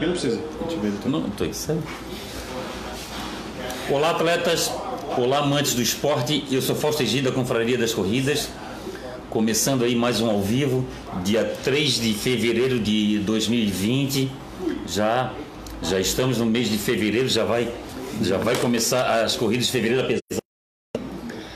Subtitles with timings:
[0.00, 0.42] Não precisa.
[0.82, 1.80] Ele Não, aqui, sabe?
[3.88, 4.68] Olá, atletas.
[5.16, 6.44] Olá, amantes do esporte.
[6.50, 8.48] Eu sou Fausto Egida, da Confraria das Corridas.
[9.30, 10.84] Começando aí mais um ao vivo,
[11.22, 14.32] dia 3 de fevereiro de 2020.
[14.88, 15.32] Já
[15.80, 17.72] já estamos no mês de fevereiro, já vai
[18.20, 20.42] já vai começar as corridas de fevereiro apesar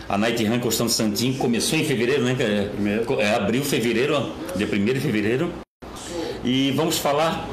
[0.09, 2.37] a Night Run Costão Santinho começou em fevereiro, né?
[2.39, 5.53] É, é, abril, fevereiro, dia 1 de fevereiro.
[6.45, 7.49] E vamos falar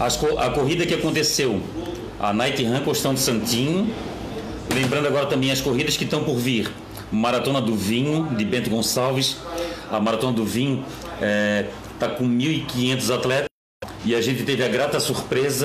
[0.00, 1.60] as a corrida que aconteceu.
[2.18, 3.92] A Night Run Costão de Santinho.
[4.72, 6.70] Lembrando agora também as corridas que estão por vir.
[7.12, 9.36] Maratona do Vinho, de Bento Gonçalves.
[9.90, 10.84] A Maratona do Vinho
[11.94, 13.48] está com 1.500 atletas.
[14.04, 15.64] E a gente teve a grata surpresa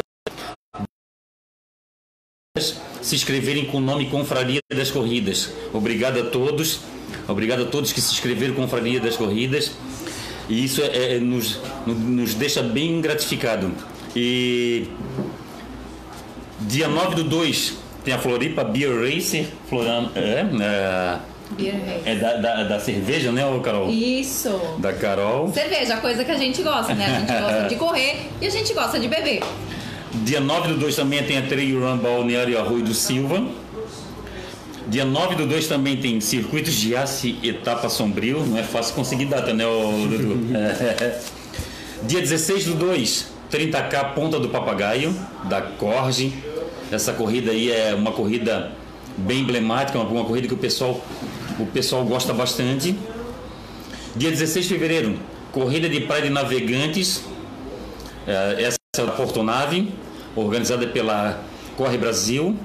[3.02, 5.49] se inscreverem com o nome Confraria das Corridas.
[5.73, 6.82] Obrigado a todos.
[7.27, 9.71] Obrigado a todos que se inscreveram com Confraria das Corridas.
[10.48, 13.71] E isso é- é- nos, nos deixa bem gratificado.
[14.16, 14.88] E
[16.62, 19.48] dia 9 do 2 tem a Floripa Beer Racer.
[19.68, 20.43] Floran, é,
[21.52, 23.90] Beer é, é da, da, da cerveja, né, Carol?
[23.90, 24.49] Isso.
[24.77, 25.52] Da Carol.
[25.54, 27.05] Cerveja, coisa que a gente gosta, né?
[27.05, 29.41] A gente gosta de correr e a gente gosta de beber.
[30.24, 33.46] Dia 9 do 2 também tem a Trail Run Balneário Arroio do Silva.
[34.87, 38.43] Dia 9 do 2 também tem Circuitos de Aço Etapa Sombrio.
[38.43, 40.40] Não é fácil conseguir data, né, Dudu?
[40.55, 41.20] É.
[42.04, 46.34] Dia 16 do 2, 30K Ponta do Papagaio, da Corge.
[46.92, 48.72] Essa corrida aí é uma corrida
[49.18, 51.02] bem emblemática, uma, uma corrida que o pessoal,
[51.60, 52.96] o pessoal gosta bastante.
[54.16, 55.20] Dia 16 de fevereiro,
[55.52, 57.24] Corrida de Praia de Navegantes,
[58.27, 59.92] é, Essa é a Portonave,
[60.36, 61.42] organizada pela
[61.76, 62.55] Corre Brasil.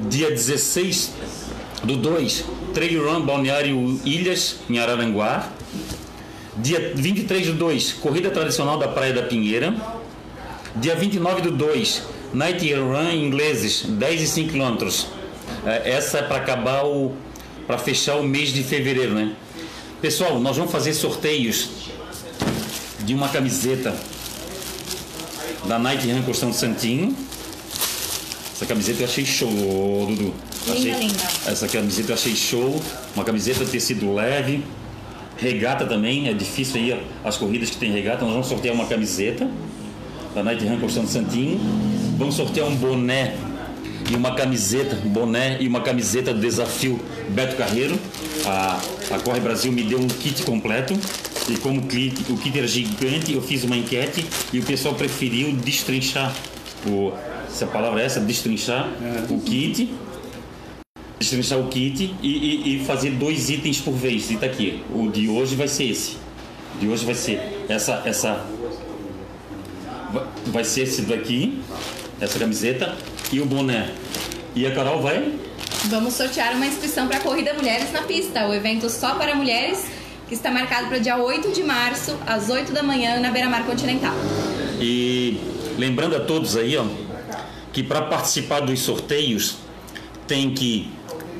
[0.00, 1.12] Dia 16
[1.82, 2.44] do 2,
[2.74, 5.48] Trail Run Balneário Ilhas, em Araranguá.
[6.58, 9.74] Dia 23 do 2, Corrida Tradicional da Praia da Pinheira.
[10.78, 12.02] Dia 29 do 2,
[12.34, 15.06] Night Run Ingleses, 10 e 5 quilômetros.
[15.64, 17.14] É, Essa é para acabar o.
[17.66, 19.32] para fechar o mês de fevereiro, né?
[20.02, 21.70] Pessoal, nós vamos fazer sorteios
[23.00, 23.96] de uma camiseta
[25.64, 27.16] da Night Run Costão de Santinho.
[28.52, 30.34] Essa camiseta eu achei show, Dudu.
[30.66, 31.22] Linda, achei, linda.
[31.46, 32.82] Essa camiseta eu achei show.
[33.14, 34.62] Uma camiseta de tecido leve.
[35.38, 38.24] Regata também, é difícil aí as corridas que tem regata.
[38.24, 39.48] Nós vamos sortear uma camiseta
[40.36, 41.58] da Night Run de Santinho.
[42.18, 43.34] Vamos sortear um boné
[44.10, 47.98] e uma camiseta, um boné e uma camiseta do desafio Beto Carreiro.
[48.44, 48.78] A,
[49.12, 50.92] a Corre Brasil me deu um kit completo.
[51.48, 54.94] E como o kit, o kit era gigante, eu fiz uma enquete e o pessoal
[54.94, 56.34] preferiu destrinchar
[56.86, 57.12] o.
[57.48, 58.90] Se a palavra é essa, destrinchar
[59.30, 59.88] o kit
[61.18, 64.30] destrinchar o kit e, e- e fazer dois itens por vez.
[64.30, 64.82] E tá aqui.
[64.94, 66.16] O de hoje vai ser esse.
[66.74, 68.44] O de hoje vai ser essa essa
[70.46, 71.60] vai- ser esse daqui,
[72.20, 72.96] essa camiseta
[73.32, 73.90] e o boné.
[74.54, 75.32] E a Carol vai
[75.86, 79.84] Vamos sortear uma inscrição para a Corrida Mulheres na Pista, o evento só para mulheres,
[80.26, 83.64] que está marcado para dia 8 de março, às 8 da manhã, na Beira Mar
[83.64, 84.14] Continental.
[84.80, 85.38] E
[85.78, 86.84] lembrando a todos aí, ó,
[87.72, 89.58] que para participar dos sorteios
[90.26, 90.90] tem que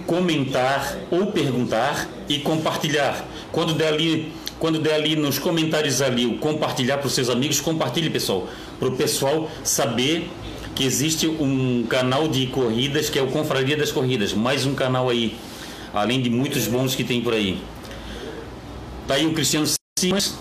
[0.06, 3.24] comentar ou perguntar e compartilhar.
[3.50, 7.60] Quando der ali, quando der ali nos comentários ali o compartilhar para os seus amigos,
[7.60, 10.30] compartilhe, pessoal, para o pessoal saber
[10.74, 15.08] que existe um canal de corridas que é o Confraria das Corridas, mais um canal
[15.08, 15.36] aí,
[15.94, 17.58] além de muitos bons que tem por aí.
[19.06, 19.66] Tá aí o Cristiano
[19.98, 20.34] Simas,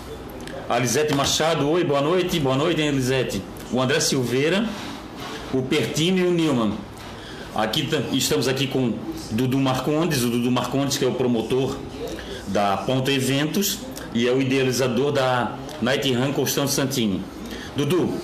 [0.68, 3.40] a Lisete Machado, oi, boa noite, boa noite, hein, Lisete.
[3.72, 4.68] O André Silveira,
[5.54, 6.72] o Pertino e o Nilman.
[7.54, 8.92] Aqui ta- estamos aqui com
[9.30, 11.76] Dudu Marcondes, o Dudu Marcondes que é o promotor
[12.48, 13.78] da Ponta Eventos
[14.16, 17.22] e é o idealizador da Night Run Constante Santinho.
[17.76, 18.14] Dudu,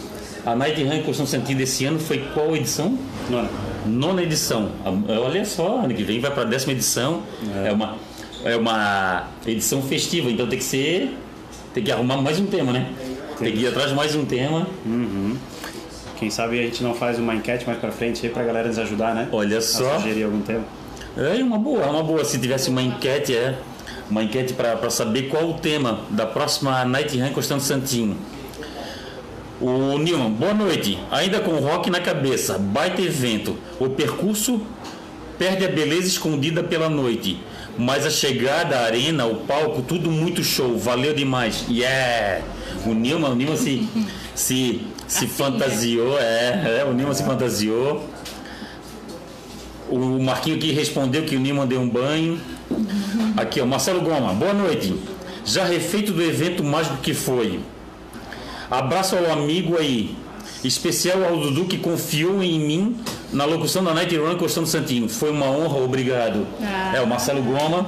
[0.47, 2.99] a Night Run Constante Santinho desse ano foi qual edição?
[3.31, 3.49] Nona.
[3.87, 4.71] Nona edição.
[4.85, 7.23] A- Olha só, ano que vem vai para a décima edição.
[7.65, 7.71] É.
[7.73, 7.97] uma,
[8.45, 11.17] é uma edição festiva, então tem que ser.
[11.75, 12.87] Tem que arrumar mais um tema, né?
[13.39, 14.67] Tem que ir atrás de mais um tema.
[16.19, 18.79] Quem sabe a gente não faz uma enquete mais pra frente aí pra galera nos
[18.79, 19.29] ajudar, né?
[19.33, 19.99] Olha A só.
[19.99, 20.63] sugerir algum tema.
[21.17, 22.25] É uma boa, uma boa.
[22.25, 23.59] Se tivesse uma enquete, é.
[24.13, 28.15] Uma enquete para saber qual o tema da próxima Night Run Costando Santinho.
[29.59, 30.99] O Nilman, boa noite.
[31.11, 33.57] Ainda com rock na cabeça, baita evento.
[33.81, 34.61] O percurso
[35.39, 37.41] perde a beleza escondida pela noite.
[37.79, 40.77] Mas a chegada, a arena, o palco, tudo muito show.
[40.77, 41.65] Valeu demais.
[41.71, 42.45] Yeah!
[42.85, 43.89] O Nilman, o Nilman se,
[44.37, 48.07] se, se fantasiou, é, é, o Nilman se fantasiou.
[49.89, 52.39] O Marquinho aqui respondeu que o Nilman deu um banho.
[53.37, 54.95] Aqui, ó, Marcelo Goma, boa noite.
[55.45, 57.61] Já refeito do evento mágico que foi.
[58.71, 60.17] Abraço ao amigo aí.
[60.65, 62.97] Especial ao Dudu que confiou em mim
[63.33, 65.09] na locução da Night Run Costando Santinho.
[65.09, 66.47] Foi uma honra, obrigado.
[66.61, 66.93] Ah.
[66.97, 67.87] É o Marcelo Goma.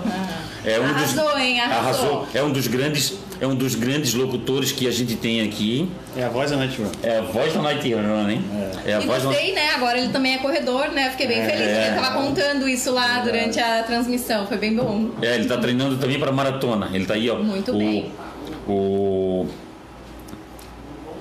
[0.65, 1.61] É um Arrasou, dos, hein?
[1.61, 2.27] Arrasou.
[2.35, 5.89] É um dos grandes, é um dos grandes locutores que a gente tem aqui.
[6.17, 6.89] É a voz da Night Run.
[7.03, 8.45] É a voz da Night Run, hein?
[8.87, 9.71] É, a E voz da gostei, né?
[9.71, 11.11] Agora ele também é corredor, né?
[11.11, 11.67] Fiquei bem feliz.
[11.67, 14.47] Ele tava contando isso lá durante a transmissão.
[14.47, 15.11] Foi bem bom.
[15.21, 16.91] É, ele tá treinando também para maratona.
[16.93, 17.37] Ele tá aí, ó.
[17.37, 18.13] Muito o, bem.
[18.67, 19.47] O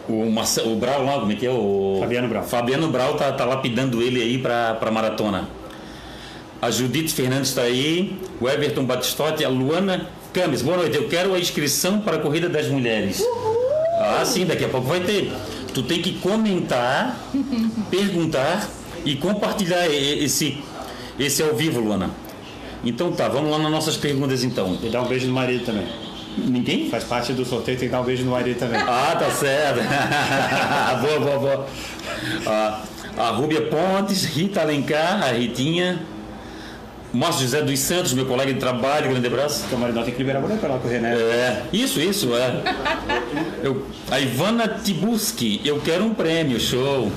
[0.08, 2.44] o Marcelo, o Brau lá, como é que é o Fabiano Brau.
[2.44, 5.48] Fabiano Brau tá, tá lapidando ele aí para para maratona.
[6.62, 10.64] A Judite Fernandes está aí, o Everton Batistotti, a Luana Camis.
[10.64, 10.98] Boa noite.
[10.98, 13.24] Eu quero a inscrição para a corrida das mulheres.
[14.00, 15.32] Ah, sim, daqui a pouco vai ter.
[15.74, 17.16] Tu tem que comentar,
[17.92, 18.68] perguntar
[19.06, 20.58] e compartilhar esse
[21.20, 22.10] esse ao vivo, Luana.
[22.84, 24.78] Então tá, vamos lá nas nossas perguntas então.
[24.82, 25.88] E dá um beijo no marido também.
[26.36, 26.90] Ninguém?
[26.90, 28.82] Faz parte do sorteio, tem que dar um beijo no marido também.
[28.86, 29.82] Ah, tá certo.
[31.00, 31.68] boa, boa, boa.
[32.48, 32.82] Ah,
[33.16, 36.02] a Rúbia Pontes, Rita Alencar, a Ritinha,
[37.14, 39.60] Márcio José dos Santos, meu colega de trabalho, grande abraço.
[39.62, 41.14] Porque o marido tem que liberar a mulher pra ela correr, né?
[41.14, 42.64] É, isso, isso, é.
[43.62, 47.12] Eu, a Ivana Tibuski, eu quero um prêmio, show.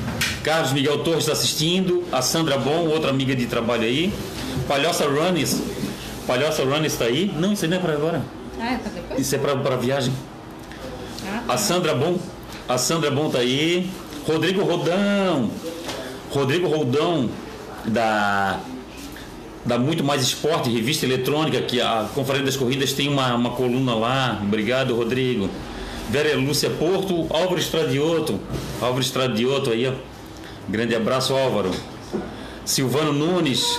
[0.45, 4.13] Carlos Miguel Torres está assistindo, a Sandra Bom, outra amiga de trabalho aí.
[4.69, 5.63] Palhoça Runners,
[6.27, 7.33] Palhoça Runners está aí.
[7.35, 8.23] Não, isso aí não é para agora.
[8.61, 9.19] Ah, é pra depois?
[9.19, 10.13] Isso é para viagem.
[11.27, 11.55] Ah, tá.
[11.55, 12.19] A Sandra Bom,
[12.69, 13.91] a Sandra Bom tá aí.
[14.27, 15.51] Rodrigo Rodão,
[16.31, 17.31] Rodrigo Rodão
[17.87, 18.61] da
[19.67, 23.95] da Muito Mais Esporte, revista eletrônica, que a Conferência das Corridas tem uma, uma coluna
[23.95, 24.41] lá.
[24.43, 25.51] Obrigado, Rodrigo.
[26.09, 28.41] Vera Lúcia Porto, Álvaro Estradioto,
[28.81, 29.93] Álvaro Estradioto aí, ó.
[30.69, 31.73] Grande abraço, Álvaro.
[32.65, 33.79] Silvano Nunes,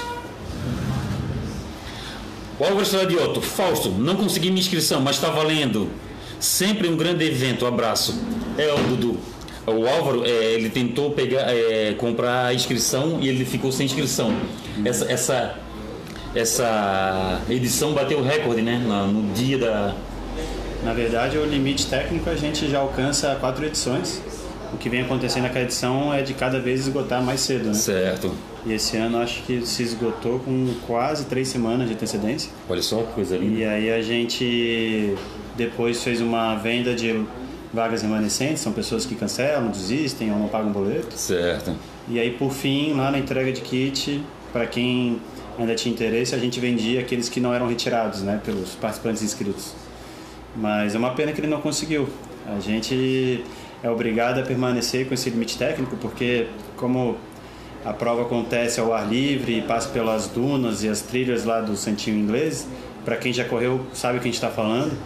[2.59, 5.89] Álvaro Estradioto, Fausto, não consegui minha inscrição, mas está valendo.
[6.39, 8.21] Sempre um grande evento, abraço.
[8.57, 9.17] É o Dudu.
[9.65, 14.33] O Álvaro, é, ele tentou pegar, é, comprar a inscrição e ele ficou sem inscrição.
[14.85, 15.55] Essa, essa,
[16.37, 18.77] essa edição bateu o recorde, né?
[18.77, 19.95] No dia da.
[20.83, 24.21] Na verdade, o limite técnico a gente já alcança quatro edições.
[24.73, 27.73] O que vem acontecendo naquela edição é de cada vez esgotar mais cedo, né?
[27.73, 28.31] Certo.
[28.65, 32.51] E esse ano acho que se esgotou com quase três semanas de antecedência.
[32.69, 33.59] Olha só que coisa linda.
[33.59, 35.15] E aí a gente
[35.55, 37.25] depois fez uma venda de
[37.73, 41.17] vagas remanescentes, são pessoas que cancelam, desistem ou não pagam boleto.
[41.17, 41.73] Certo.
[42.09, 45.19] E aí por fim, lá na entrega de kit, para quem
[45.57, 49.73] ainda tinha interesse, a gente vendia aqueles que não eram retirados, né, pelos participantes inscritos.
[50.55, 52.07] Mas é uma pena que ele não conseguiu.
[52.45, 53.43] A gente
[53.83, 57.17] é obrigado a permanecer com esse limite técnico, porque como
[57.85, 61.75] a prova acontece ao ar livre e passa pelas dunas e as trilhas lá do
[61.75, 62.67] Santinho Inglês,
[63.05, 64.97] para quem já correu sabe o que a gente está falando.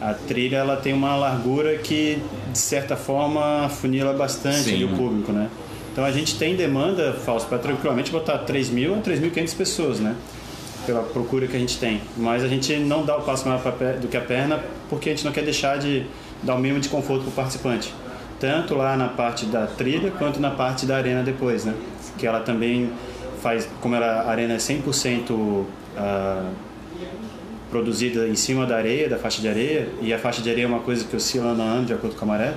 [0.00, 2.18] A trilha ela tem uma largura que
[2.52, 4.84] de certa forma funila bastante Sim.
[4.84, 5.48] o público, né?
[5.94, 10.16] Então a gente tem demanda, Fausto, para tranquilamente botar 3 mil a 3.500 pessoas, né?
[10.84, 12.00] Pela procura que a gente tem.
[12.16, 13.62] Mas a gente não dá o passo maior
[14.00, 14.60] do que a perna
[14.90, 16.04] porque a gente não quer deixar de
[16.42, 17.94] dar o mínimo de conforto para o participante.
[18.40, 21.72] Tanto lá na parte da trilha quanto na parte da arena depois, né?
[22.18, 22.90] Que ela também
[23.40, 25.64] faz, como ela, a arena é 100%
[25.96, 26.50] ah,
[27.70, 30.66] produzida em cima da areia, da faixa de areia, e a faixa de areia é
[30.66, 32.54] uma coisa que oscila ano ano de acordo com a maré,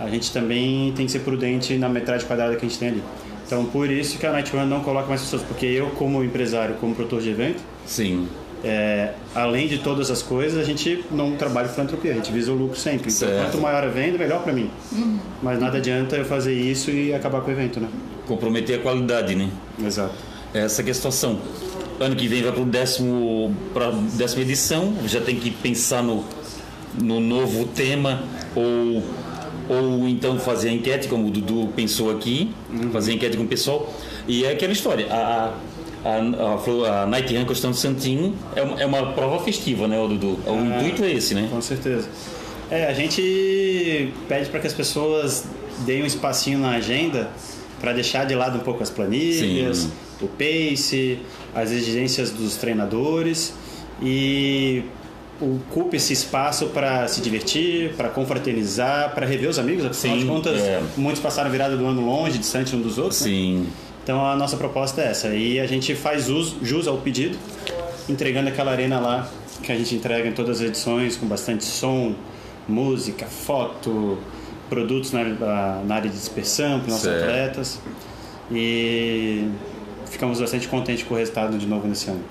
[0.00, 3.02] a gente também tem que ser prudente na metragem quadrada que a gente tem ali.
[3.46, 6.76] Então, por isso que a Night Run não coloca mais pessoas, porque eu, como empresário,
[6.80, 8.28] como produtor de evento, Sim.
[8.62, 12.52] é, além de todas as coisas, a gente não trabalha com filantropia, a gente visa
[12.52, 13.12] o lucro sempre.
[13.12, 13.42] Então, Certo.
[13.44, 14.70] quanto maior a venda, melhor para mim.
[15.42, 17.88] Mas nada adianta eu fazer isso e acabar com o evento, né?
[18.26, 19.48] Comprometer a qualidade, né?
[19.84, 20.14] Exato.
[20.54, 21.38] Essa que é a situação.
[21.98, 26.24] Ano que vem vai para o décimo, pra décima edição, já tem que pensar no,
[27.02, 28.22] no novo tema
[28.54, 29.02] ou,
[29.70, 32.50] ou então fazer a enquete, como o Dudu pensou aqui,
[32.92, 33.94] fazer a enquete com o pessoal.
[34.26, 35.54] E é aquela história, a,
[36.04, 40.40] a, a, a Night Run Costão Santinho é uma, é uma prova festiva, né, Dudu?
[40.44, 41.48] O intuito é esse, né?
[41.48, 42.08] Com certeza.
[42.68, 45.44] É, a gente pede para que as pessoas
[45.86, 47.30] deem um espacinho na agenda
[47.80, 49.90] para deixar de lado um pouco as planilhas, Sim.
[50.20, 51.20] o pace,
[51.54, 53.54] as exigências dos treinadores
[54.02, 54.82] e
[55.40, 59.84] ocupe esse espaço para se divertir, para confraternizar, para rever os amigos.
[59.86, 60.82] Afinal Sim, de contas, é.
[60.96, 63.20] muitos passaram a virada do ano longe, distante um dos outros.
[63.22, 63.26] né?
[63.28, 63.66] Sim.
[64.02, 65.28] Então a nossa proposta é essa.
[65.28, 67.38] E a gente faz uso, jus ao pedido,
[68.08, 69.28] entregando aquela arena lá
[69.62, 72.14] que a gente entrega em todas as edições, com bastante som,
[72.68, 74.18] música, foto,
[74.68, 75.24] produtos na,
[75.84, 77.22] na área de dispersão para nossos Certo.
[77.24, 77.78] atletas.
[78.50, 79.48] E
[80.10, 82.24] ficamos bastante contentes com o resultado de novo nesse ano.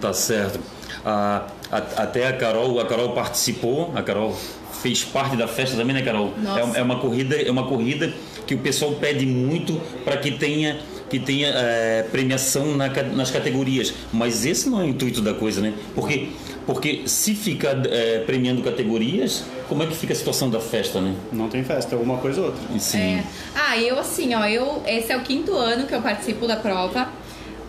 [0.00, 0.58] Tá certo.
[1.04, 1.46] A-
[1.78, 4.34] a- até a Carol, a Carol participou, a Carol
[4.82, 6.32] fez parte da festa também, né, Carol?
[6.74, 8.12] É, é uma corrida, é uma corrida
[8.46, 10.78] que o pessoal pede muito para que tenha
[11.08, 13.92] que tenha é, premiação na, nas categorias.
[14.12, 15.72] Mas esse não é o intuito da coisa, né?
[15.94, 16.28] Porque,
[16.66, 21.14] porque se fica é, premiando categorias, como é que fica a situação da festa, né?
[21.30, 22.78] Não tem festa, uma coisa ou outra.
[22.80, 22.98] Sim.
[22.98, 23.24] É.
[23.54, 27.08] Ah, eu assim, ó, eu esse é o quinto ano que eu participo da prova.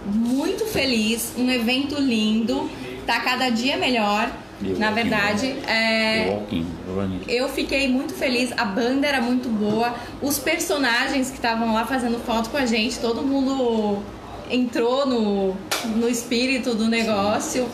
[0.06, 2.70] Muito feliz, um evento lindo,
[3.06, 4.30] tá cada dia melhor.
[4.64, 7.20] Eu Na walking, verdade, é, Walking, running.
[7.28, 12.18] eu fiquei muito feliz, a banda era muito boa, os personagens que estavam lá fazendo
[12.26, 14.02] foto com a gente, todo mundo
[14.50, 15.56] entrou no,
[15.98, 17.68] no espírito do negócio.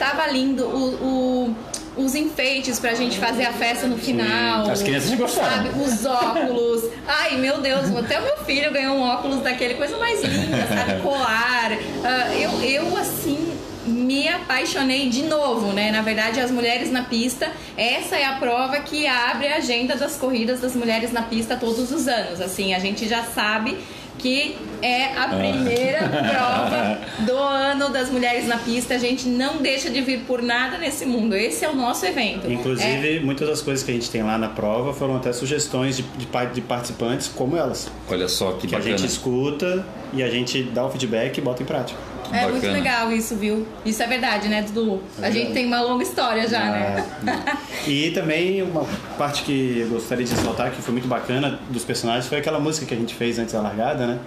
[0.00, 1.56] Tava lindo o, o-
[1.96, 4.68] os enfeites pra gente fazer a festa no final.
[4.68, 5.64] As crianças gostaram.
[5.64, 6.82] Sabe, os óculos.
[7.06, 11.00] Ai, meu Deus, até o meu filho ganhou um óculos daquele, coisa mais linda, sabe?
[11.00, 11.70] Colar.
[12.04, 13.52] Ah, eu, eu, assim,
[13.86, 15.90] me apaixonei de novo, né?
[15.90, 20.16] Na verdade, as mulheres na pista, essa é a prova que abre a agenda das
[20.16, 22.40] corridas das mulheres na pista todos os anos.
[22.40, 23.76] Assim, a gente já sabe
[24.18, 28.94] que é a primeira prova do ano das mulheres na pista.
[28.94, 31.34] A gente não deixa de vir por nada nesse mundo.
[31.36, 32.46] Esse é o nosso evento.
[32.46, 35.98] É, Inclusive, muitas das coisas que a gente tem lá na prova foram até sugestões
[35.98, 37.90] de, de, de participantes como elas.
[38.08, 38.96] Olha só que Que a bacana.
[38.96, 41.98] gente escuta e a gente dá o feedback e bota em prática.
[42.32, 42.72] É muito Bacana.
[42.72, 43.66] legal isso, viu?
[43.84, 45.00] Isso é verdade, né, Dudu?
[45.22, 47.06] a gente tem uma longa história já, né?
[47.26, 47.56] Ah,
[47.86, 48.84] e também uma
[49.18, 52.86] parte que eu gostaria de ressaltar que foi muito bacana dos personagens foi aquela música
[52.86, 54.18] que a gente fez antes da largada, né?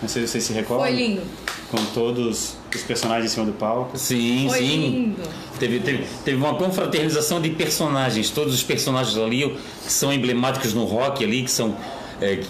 [0.00, 0.86] Não sei se vocês se recordam.
[0.86, 1.22] Foi lindo.
[1.70, 3.96] Com todos os personagens em cima do palco.
[3.96, 4.66] Sim, Foi sim.
[4.76, 5.22] lindo.
[5.58, 8.28] Teve, teve, teve uma confraternização de personagens.
[8.28, 11.74] Todos os personagens ali que são emblemáticos no rock ali, que são.
[12.20, 12.40] é,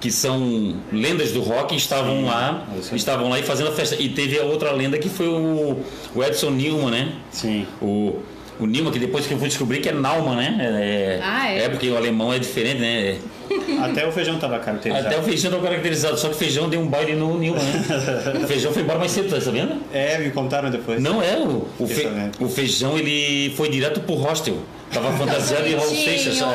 [0.00, 2.96] que são lendas do rock estavam lá é aí.
[2.96, 5.78] estavam lá e fazendo a festa e teve a outra lenda que foi o,
[6.14, 7.66] o Edson Newman né Sim.
[7.82, 8.16] o,
[8.58, 11.68] o Newman que depois que eu fui descobrir que é Naumann né é, Ah, é?
[11.68, 13.16] porque o alemão é diferente né
[13.82, 15.06] Até o feijão tava caracterizado.
[15.08, 18.40] até o feijão tá caracterizado só que o feijão deu um baile no Newman né
[18.44, 21.02] o feijão foi embora mais cedo tá sabendo É, me contaram depois.
[21.02, 24.56] Não é, o, o, fe- o feijão ele foi direto pro hostel.
[24.92, 26.38] Tava fantasiado de Raul Seixas.
[26.40, 26.50] Bonitinho,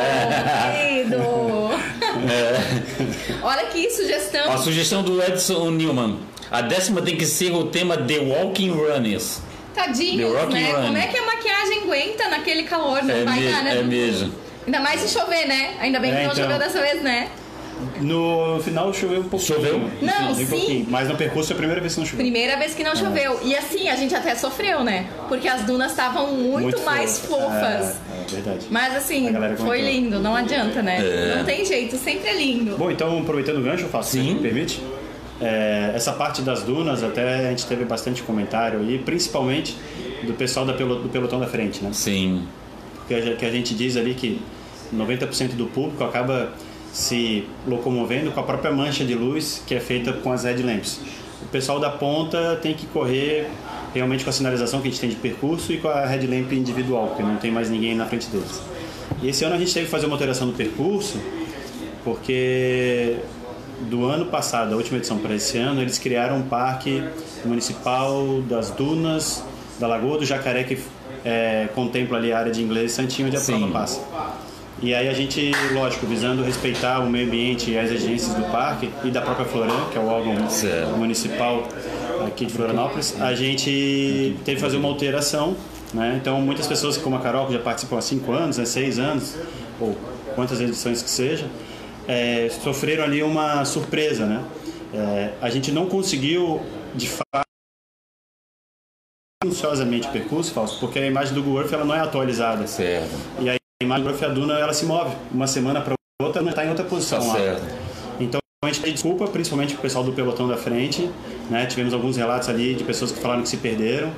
[2.29, 3.35] É.
[3.43, 4.51] Olha que sugestão.
[4.51, 6.19] A sugestão do Edson Newman.
[6.51, 9.41] A décima tem que ser o tema The Walking Runners.
[9.73, 10.71] Tadinhos, The Rock né?
[10.73, 13.03] Como é que a maquiagem aguenta naquele calor?
[13.03, 13.79] Não É, vai dar, né?
[13.79, 14.33] é mesmo.
[14.65, 15.75] Ainda mais se chover, né?
[15.79, 16.43] Ainda bem que É, não então.
[16.43, 17.29] choveu dessa vez, né?
[17.99, 19.45] No final choveu um pouco.
[19.45, 19.89] Choveu?
[20.01, 20.45] Não, um sim.
[20.45, 20.87] pouquinho.
[20.89, 22.25] Mas no percurso é a primeira vez que não choveu.
[22.25, 23.39] Primeira vez que não choveu.
[23.43, 25.07] E assim, a gente até sofreu, né?
[25.27, 27.41] Porque as dunas estavam muito, mais fofo.
[27.41, 27.61] fofas.
[27.61, 28.67] É, é verdade.
[28.69, 30.97] Mas assim, foi lindo, não adianta, né?
[30.99, 31.35] É.
[31.37, 32.77] Não tem jeito, sempre é lindo.
[32.77, 34.35] Bom, então aproveitando o gancho, eu faço, se Sim.
[34.35, 34.81] me permite.
[35.41, 39.75] É, essa parte das dunas, até a gente teve bastante comentário aí, principalmente
[40.23, 41.89] do pessoal da do pelotão da frente, né?
[41.91, 42.47] Sim.
[42.99, 44.41] Porque a que a gente diz ali que
[44.93, 46.53] 90% do público acaba
[46.95, 51.01] se locomovendo com a própria mancha de luz que é feita com as headlamps.
[51.41, 53.49] O pessoal da ponta tem que correr
[53.93, 57.07] realmente com a sinalização que a gente tem de percurso e com a headlamp individual,
[57.07, 58.61] porque não tem mais ninguém na frente deles.
[59.21, 61.19] E esse ano a gente teve que fazer uma alteração no percurso,
[62.01, 63.17] porque
[63.89, 67.03] do ano passado, a última edição para esse ano, eles criaram um parque
[67.43, 69.43] municipal das dunas,
[69.77, 70.79] da Lagoa do Jacaré, que
[71.25, 73.57] é, contempla ali a área de inglês Santinho onde a Sim.
[73.57, 73.99] prova passa.
[74.81, 78.89] E aí a gente, lógico, visando respeitar o meio ambiente e as exigências do parque
[79.03, 80.91] e da própria Floran, que é o órgão Certo.
[80.97, 81.63] municipal
[82.27, 85.55] aqui de Florianópolis, a gente teve que fazer uma alteração.
[85.93, 86.17] Né?
[86.19, 89.37] Então, muitas pessoas como a Carol, que já participam há 5 anos, há 6 anos,
[89.79, 89.95] ou
[90.35, 91.47] quantas edições que seja,
[92.05, 94.25] é, sofreram ali uma surpresa.
[94.25, 94.43] Né?
[94.93, 96.61] É, a gente não conseguiu,
[96.93, 97.45] de fato,
[99.41, 102.67] minuciosamente o percurso, Fausto, porque a imagem do Google Earth ela não é atualizada.
[102.67, 103.15] Certo.
[103.39, 105.15] E aí a imagem do duna, ela se move.
[105.31, 107.33] Uma semana para outra, não está em outra posição Tá lá.
[107.33, 107.63] certo.
[108.19, 111.09] Então a gente pede desculpa, principalmente pro pessoal do pelotão da frente.
[111.49, 111.65] Né?
[111.65, 114.13] Tivemos alguns relatos ali de pessoas que falaram que se perderam.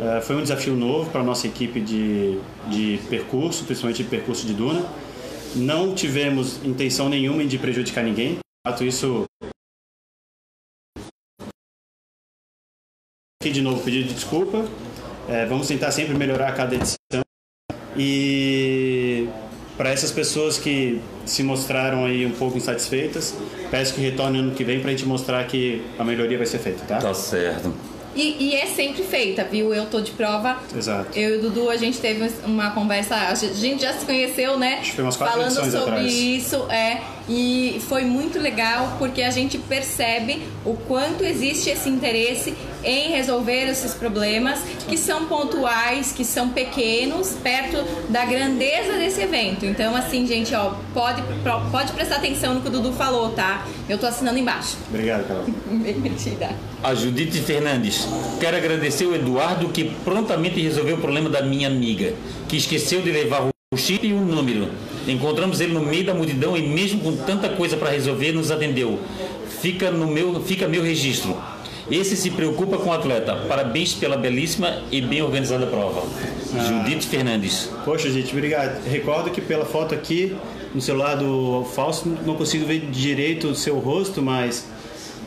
[0.00, 2.38] Eh, foi um desafio novo para a nossa equipe de,
[2.68, 4.82] de percurso, principalmente de percurso de duna.
[5.54, 8.38] Não tivemos intenção nenhuma de prejudicar ninguém.
[8.66, 9.24] Fato, isso.
[13.42, 14.66] Aqui de novo, pedido de desculpa.
[15.28, 16.96] Eh, vamos tentar sempre melhorar a cada edição.
[17.94, 19.01] E
[19.82, 23.34] para essas pessoas que se mostraram aí um pouco insatisfeitas,
[23.68, 26.60] peço que retornem ano que vem para a gente mostrar que a melhoria vai ser
[26.60, 26.98] feita, tá?
[26.98, 27.74] Tá certo.
[28.14, 29.74] E, e é sempre feita, viu?
[29.74, 30.58] Eu tô de prova.
[30.72, 31.18] Exato.
[31.18, 34.78] Eu e o Dudu, a gente teve uma conversa, a gente já se conheceu, né?
[34.80, 36.12] Acho que foi umas quatro Falando sobre atrás.
[36.12, 37.02] isso, é.
[37.28, 43.68] E foi muito legal porque a gente percebe o quanto existe esse interesse em resolver
[43.68, 47.76] esses problemas que são pontuais, que são pequenos, perto
[48.10, 49.64] da grandeza desse evento.
[49.64, 51.22] Então, assim, gente, ó, pode,
[51.70, 53.66] pode prestar atenção no que o Dudu falou, tá?
[53.88, 54.76] Eu tô assinando embaixo.
[54.88, 55.44] Obrigado, Carol.
[55.70, 56.50] Bem metida.
[56.82, 58.06] A Judite Fernandes.
[58.40, 62.12] Quero agradecer o Eduardo que prontamente resolveu o problema da minha amiga,
[62.48, 64.68] que esqueceu de levar o chip e o número.
[65.06, 68.98] Encontramos ele no meio da multidão e mesmo com tanta coisa para resolver, nos atendeu.
[69.60, 71.36] Fica no meu, fica meu registro.
[71.90, 73.34] Esse se preocupa com o atleta.
[73.48, 76.02] Parabéns pela belíssima e bem organizada prova.
[76.54, 76.64] Ah.
[76.64, 77.68] Judite Fernandes.
[77.84, 78.82] Poxa, gente, obrigado.
[78.84, 80.36] Recordo que pela foto aqui
[80.74, 84.66] no celular do Fausto não consigo ver direito o seu rosto, mas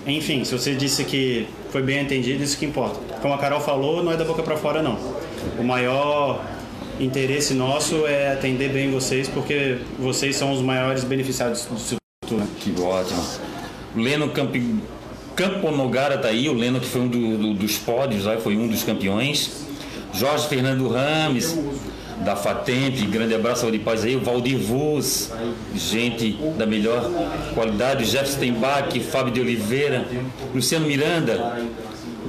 [0.08, 3.00] enfim, se você disse que foi bem entendido, isso que importa.
[3.22, 4.98] Como a Carol falou, não é da boca para fora não.
[5.60, 6.44] O maior
[7.00, 11.98] interesse nosso é atender bem vocês, porque vocês são os maiores beneficiados disso
[12.28, 12.40] tudo.
[12.40, 12.48] Né?
[12.60, 13.24] Que ótimo.
[13.96, 14.56] Leno Camp...
[15.36, 18.68] Campo Nogara tá aí, o Leno que foi um do, do, dos pódios, foi um
[18.68, 19.66] dos campeões.
[20.14, 21.60] Jorge Fernando Rames,
[22.24, 25.32] da Fatemp, grande abraço de paz aí, o Valdir Vuz,
[25.76, 27.12] gente da melhor
[27.54, 30.06] qualidade, Jefferson Steinbach, Fábio de Oliveira,
[30.54, 31.58] Luciano Miranda,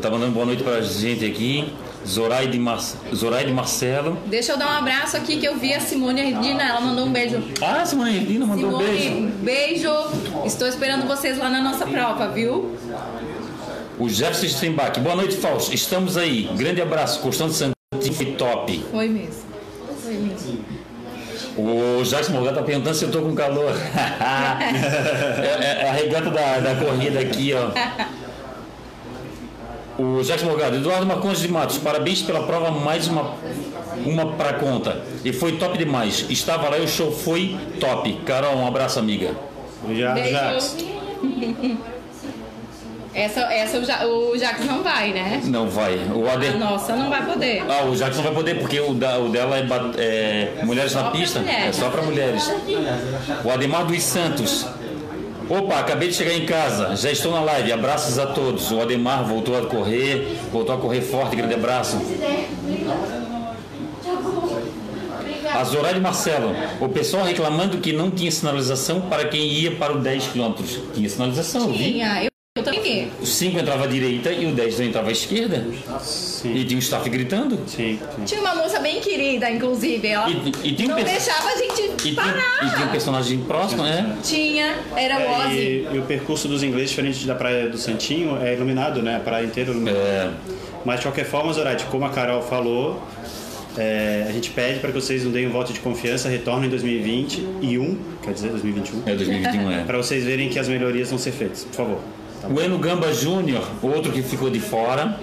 [0.03, 1.65] tá mandando boa noite para a gente aqui.
[2.07, 2.81] Zoraide, Mar...
[3.15, 4.17] Zoraide Marcelo.
[4.27, 7.13] Deixa eu dar um abraço aqui que eu vi a Simone Redina, ela mandou um
[7.13, 7.43] beijo.
[7.61, 9.91] Ah, Simone Redina mandou Simone, um beijo.
[9.91, 10.47] Beijo.
[10.47, 12.77] Estou esperando vocês lá na nossa prova, viu?
[13.99, 15.01] O Jefferson Steinbach.
[15.01, 15.75] Boa noite, Fausto.
[15.75, 16.49] Estamos aí.
[16.55, 17.21] Grande abraço.
[17.21, 18.85] Costão de Santinho foi top.
[18.91, 19.43] Foi mesmo.
[20.03, 20.65] Foi mesmo.
[21.57, 23.73] O Jacques Morgan está perguntando se eu estou com calor.
[25.43, 27.71] é, é, a regata da, da corrida aqui, ó.
[29.99, 33.35] O Jacques Morgado, Eduardo Marcondes de Matos, parabéns pela prova, mais uma,
[34.05, 35.03] uma para conta.
[35.25, 36.27] E foi top demais.
[36.29, 38.13] Estava lá e o show foi top.
[38.27, 39.35] Carol, um abraço, amiga.
[39.83, 40.77] Obrigado, Jacques.
[43.17, 45.41] Essa, essa o, ja, o Jacques não vai, né?
[45.45, 45.97] Não vai.
[46.15, 46.49] O Ade...
[46.49, 47.65] A nossa não vai poder.
[47.67, 51.05] Ah, o Jacques não vai poder porque o, da, o dela é, é Mulheres só
[51.05, 51.39] na Pista.
[51.39, 52.53] É só para mulheres.
[53.43, 54.67] O Ademar dos Santos.
[55.49, 57.73] Opa, acabei de chegar em casa, já estou na live.
[57.73, 58.71] Abraços a todos.
[58.73, 62.01] O Ademar voltou a correr, voltou a correr forte, grande abraço.
[65.55, 70.01] A Zoraide Marcelo, o pessoal reclamando que não tinha sinalização para quem ia para o
[70.01, 70.53] 10 km.
[70.93, 73.13] Tinha sinalização, Tinha, eu eu também vi.
[73.21, 75.67] O 5 entrava à direita e o 10 entrava à esquerda.
[76.01, 76.55] Sim.
[76.55, 77.59] E tinha um staff gritando.
[77.67, 78.25] Sim, sim.
[78.25, 80.09] Tinha uma moça bem querida, inclusive.
[80.09, 82.59] Ela e, e tinha não um deixava a gente e parar.
[82.59, 84.17] Tinha, e tinha um personagem próximo, né?
[84.23, 85.59] Tinha, era o Ozzy.
[85.59, 89.17] E, e, o percurso dos ingleses, diferente da praia do Santinho, é iluminado, né?
[89.17, 89.99] A praia inteira é iluminada.
[89.99, 90.31] É.
[90.83, 93.03] Mas de qualquer forma, Zorati, como a Carol falou,
[93.77, 96.71] é, a gente pede para que vocês não deem um voto de confiança, retornem em
[96.71, 99.03] 2021, quer dizer 2021.
[99.05, 99.85] É 2021, é.
[99.85, 102.01] para vocês verem que as melhorias vão ser feitas, por favor.
[102.51, 105.19] O Eno Gamba Júnior, outro que ficou de fora.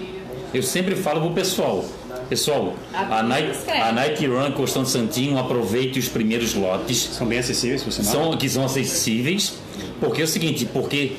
[0.53, 1.83] Eu sempre falo pro pessoal.
[2.29, 6.97] Pessoal, a Nike, a Nike Run Costão Santinho, aproveite os primeiros lotes.
[6.97, 8.11] São bem acessíveis, por sinal.
[8.11, 9.55] São, que são acessíveis.
[9.99, 11.13] Porque é o seguinte, porque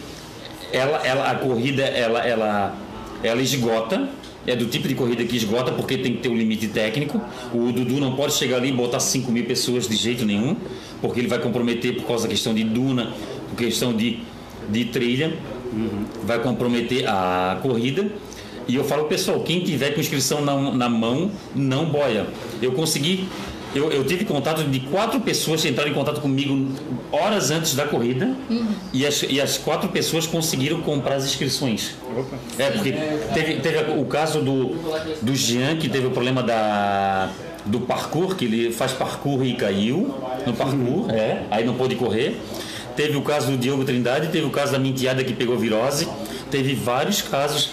[0.73, 2.77] ela, ela, a corrida, ela, ela,
[3.23, 4.09] ela esgota.
[4.47, 7.19] É do tipo de corrida que esgota, porque tem que ter um limite técnico.
[7.53, 10.55] O Dudu não pode chegar ali e botar 5 mil pessoas de jeito nenhum,
[11.01, 13.15] porque ele vai comprometer por causa da questão de duna,
[13.49, 14.19] por questão de,
[14.69, 15.33] de trilha
[15.75, 16.05] uhum.
[16.25, 18.07] vai comprometer a corrida.
[18.67, 22.27] E eu falo, pessoal, quem tiver com inscrição na, na mão, não boia.
[22.63, 23.29] Eu consegui,
[23.75, 26.71] eu, eu, tive contato de quatro pessoas que entraram em contato comigo
[27.13, 28.69] horas antes da corrida uhum.
[28.93, 31.95] e, as, e as quatro pessoas conseguiram comprar as inscrições.
[32.17, 32.39] Opa.
[32.59, 32.93] É, porque
[33.35, 34.77] teve, teve o caso do,
[35.21, 37.31] do Jean, que teve o problema da,
[37.67, 40.15] do parkour, que ele faz parkour e caiu
[40.47, 41.11] no parkour, uhum.
[41.11, 42.41] é, aí não pôde correr.
[42.97, 46.09] Teve o caso do Diogo Trindade, teve o caso da Mintiada que pegou virose,
[46.51, 47.71] teve vários casos,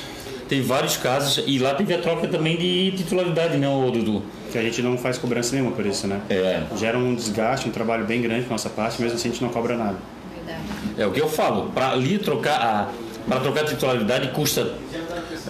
[0.50, 4.24] teve vários casos e lá teve a troca também de titularidade, né, Dudu?
[4.52, 6.22] Que a gente não faz cobrança nenhuma por isso, né?
[6.30, 6.64] É.
[6.78, 9.50] Gera um desgaste, um trabalho bem grande com nossa parte, mesmo assim a gente não
[9.50, 9.98] cobra nada.
[10.98, 12.88] É o que eu falo, para ali trocar a
[13.28, 14.74] para trocar a titularidade custa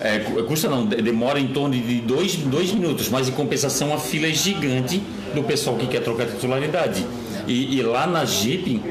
[0.02, 4.28] é, custa não, demora em torno de dois, dois minutos, mas em compensação a fila
[4.28, 5.02] é gigante
[5.34, 7.06] do pessoal que quer trocar titularidade.
[7.48, 8.82] E, e lá na Jeep,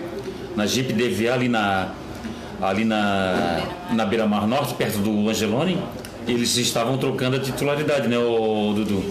[0.56, 1.92] na Jeep DVA ali na
[2.60, 5.78] ali na, na Beira Mar Norte, perto do Angeloni,
[6.28, 9.02] eles estavam trocando a titularidade, né, o Dudu?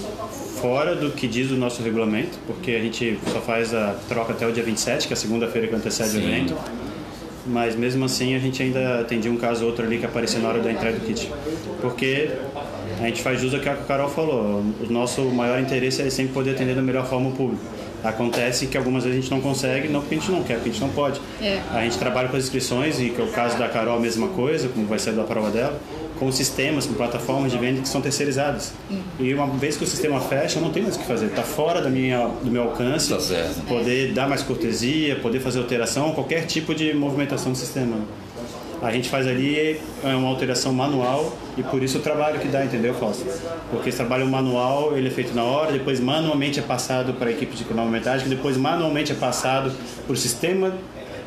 [0.62, 4.46] Fora do que diz o nosso regulamento, porque a gente só faz a troca até
[4.46, 6.18] o dia 27, que é a segunda-feira que antecede Sim.
[6.18, 6.56] o evento.
[7.48, 10.50] Mas mesmo assim a gente ainda atendia um caso ou outro ali que apareceu na
[10.50, 11.32] hora da entrega do kit.
[11.82, 12.30] Porque
[13.00, 14.62] a gente faz jus ao que a Carol falou.
[14.88, 17.64] O nosso maior interesse é sempre poder atender da melhor forma o público.
[18.04, 20.70] Acontece que algumas vezes a gente não consegue, não porque a gente não quer, porque
[20.70, 21.20] a gente não pode.
[21.42, 21.62] É.
[21.72, 24.28] A gente trabalha com as inscrições, e que é o caso da Carol, a mesma
[24.30, 25.80] coisa, como vai ser da prova dela,
[26.20, 28.74] com sistemas, com plataformas de venda que são terceirizadas.
[29.20, 31.28] E uma vez que o sistema fecha, eu não tenho mais o que fazer.
[31.28, 33.10] Está fora da minha, do meu alcance.
[33.10, 33.62] Tá certo.
[33.68, 37.98] Poder dar mais cortesia, poder fazer alteração, qualquer tipo de movimentação do sistema.
[38.82, 42.64] A gente faz ali é uma alteração manual e por isso o trabalho que dá,
[42.64, 43.26] entendeu, Fausto?
[43.70, 47.32] Porque esse trabalho manual ele é feito na hora, depois manualmente é passado para a
[47.32, 49.72] equipe de cronometragem, que depois manualmente é passado
[50.06, 50.74] para o sistema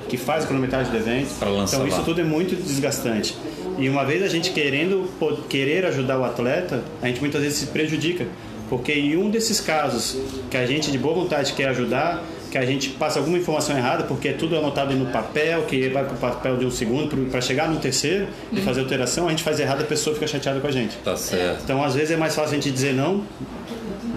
[0.08, 1.30] que faz a cronometragem do evento.
[1.40, 2.04] Então isso lá.
[2.04, 3.36] tudo é muito desgastante.
[3.78, 5.08] E uma vez a gente querendo
[5.48, 8.26] querer ajudar o atleta, a gente muitas vezes se prejudica.
[8.68, 10.18] Porque em um desses casos
[10.50, 14.04] que a gente de boa vontade quer ajudar, que a gente passa alguma informação errada,
[14.04, 17.40] porque é tudo anotado no papel, que vai para o papel de um segundo para
[17.40, 20.66] chegar no terceiro e fazer alteração, a gente faz errado, a pessoa fica chateada com
[20.66, 20.98] a gente.
[20.98, 21.62] Tá certo.
[21.64, 23.24] Então, às vezes é mais fácil a gente dizer não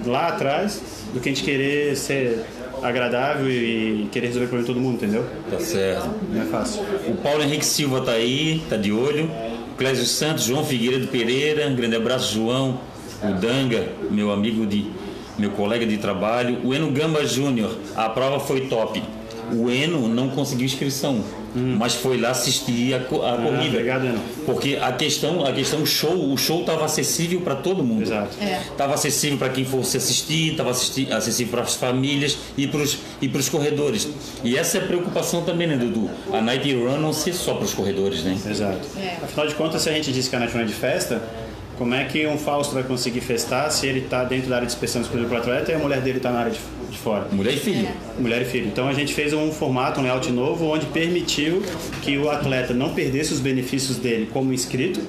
[0.05, 0.81] lá atrás
[1.13, 2.43] do que a gente querer ser
[2.83, 5.25] agradável e querer resolver o problema de todo mundo, entendeu?
[5.49, 6.09] Tá certo.
[6.29, 6.83] Não é fácil.
[7.07, 9.31] O Paulo Henrique Silva tá aí, tá de olho.
[9.77, 12.81] Clésio Santos, João Figueiredo Pereira, grande abraço, João.
[13.23, 14.91] O Danga, meu amigo de.
[15.37, 16.59] Meu colega de trabalho.
[16.63, 19.01] O Eno Gamba Júnior, a prova foi top.
[19.53, 23.75] O Eno não conseguiu inscrição, mas foi lá assistir a, co- a corrida.
[23.77, 24.19] obrigado, Eno.
[24.43, 28.01] Porque a questão, a questão show, o show estava acessível para todo mundo.
[28.01, 28.35] Exato.
[28.41, 28.59] É.
[28.71, 33.29] Estava acessível para quem fosse assistir, estava acessível para as famílias e para os e
[33.29, 34.07] pros corredores.
[34.43, 36.09] E essa é a preocupação também, né, Dudu?
[36.33, 38.35] A Night Run não ser só para os corredores, né?
[38.49, 38.81] Exato.
[38.97, 39.17] É.
[39.23, 41.21] Afinal de contas, se a gente diz que a noite não é de festa,
[41.77, 44.73] como é que um Fausto vai conseguir festar se ele está dentro da área de
[44.73, 46.59] inspeção exclusiva para o atleta e a mulher dele está na área de,
[46.89, 47.27] de fora?
[47.31, 47.87] Mulher e filho.
[48.17, 48.67] Mulher e filho.
[48.67, 51.61] Então a gente fez um formato, um layout novo, onde permitiu
[52.01, 55.01] que o atleta não perdesse os benefícios dele como inscrito,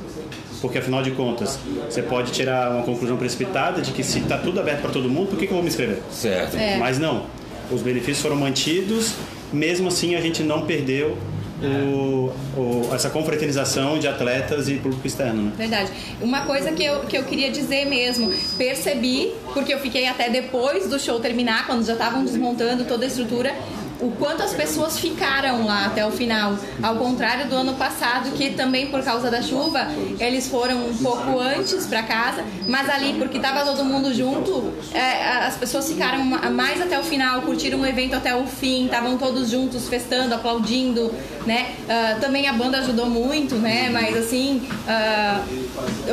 [0.61, 4.59] porque afinal de contas, você pode tirar uma conclusão precipitada de que se está tudo
[4.59, 5.99] aberto para todo mundo, por que, que eu vou me inscrever?
[6.11, 6.57] Certo.
[6.57, 6.77] É.
[6.79, 7.27] Mas não,
[7.71, 9.15] os benefícios foram mantidos,
[9.53, 11.17] mesmo assim a gente não perdeu
[11.63, 15.43] o- o- essa confraternização de atletas e público externo.
[15.45, 15.53] Né?
[15.57, 15.91] Verdade.
[16.21, 20.89] Uma coisa que eu, que eu queria dizer mesmo, percebi, porque eu fiquei até depois
[20.89, 23.55] do show terminar, quando já estavam desmontando toda a estrutura,
[24.01, 26.57] o quanto as pessoas ficaram lá até o final.
[26.83, 29.87] Ao contrário do ano passado, que também por causa da chuva,
[30.21, 35.47] eles foram um pouco antes para casa, mas ali, porque estava todo mundo junto, é,
[35.47, 39.17] as pessoas ficaram ma- mais até o final, curtiram o evento até o fim, estavam
[39.17, 41.13] todos juntos, festando, aplaudindo,
[41.47, 41.75] né?
[41.89, 43.89] Ah, também a banda ajudou muito, né?
[43.91, 45.43] Mas assim, ah,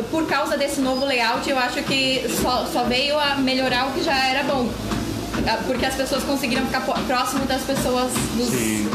[0.10, 4.04] por causa desse novo layout, eu acho que só, só veio a melhorar o que
[4.04, 4.69] já era bom.
[5.48, 8.12] Ah, Porque as pessoas conseguiram ficar próximo das pessoas,
[8.50, 8.88] Sim.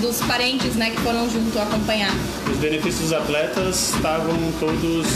[0.00, 2.12] dos, dos parentes, né, que foram junto acompanhar.
[2.50, 5.06] Os benefícios dos atletas estavam todos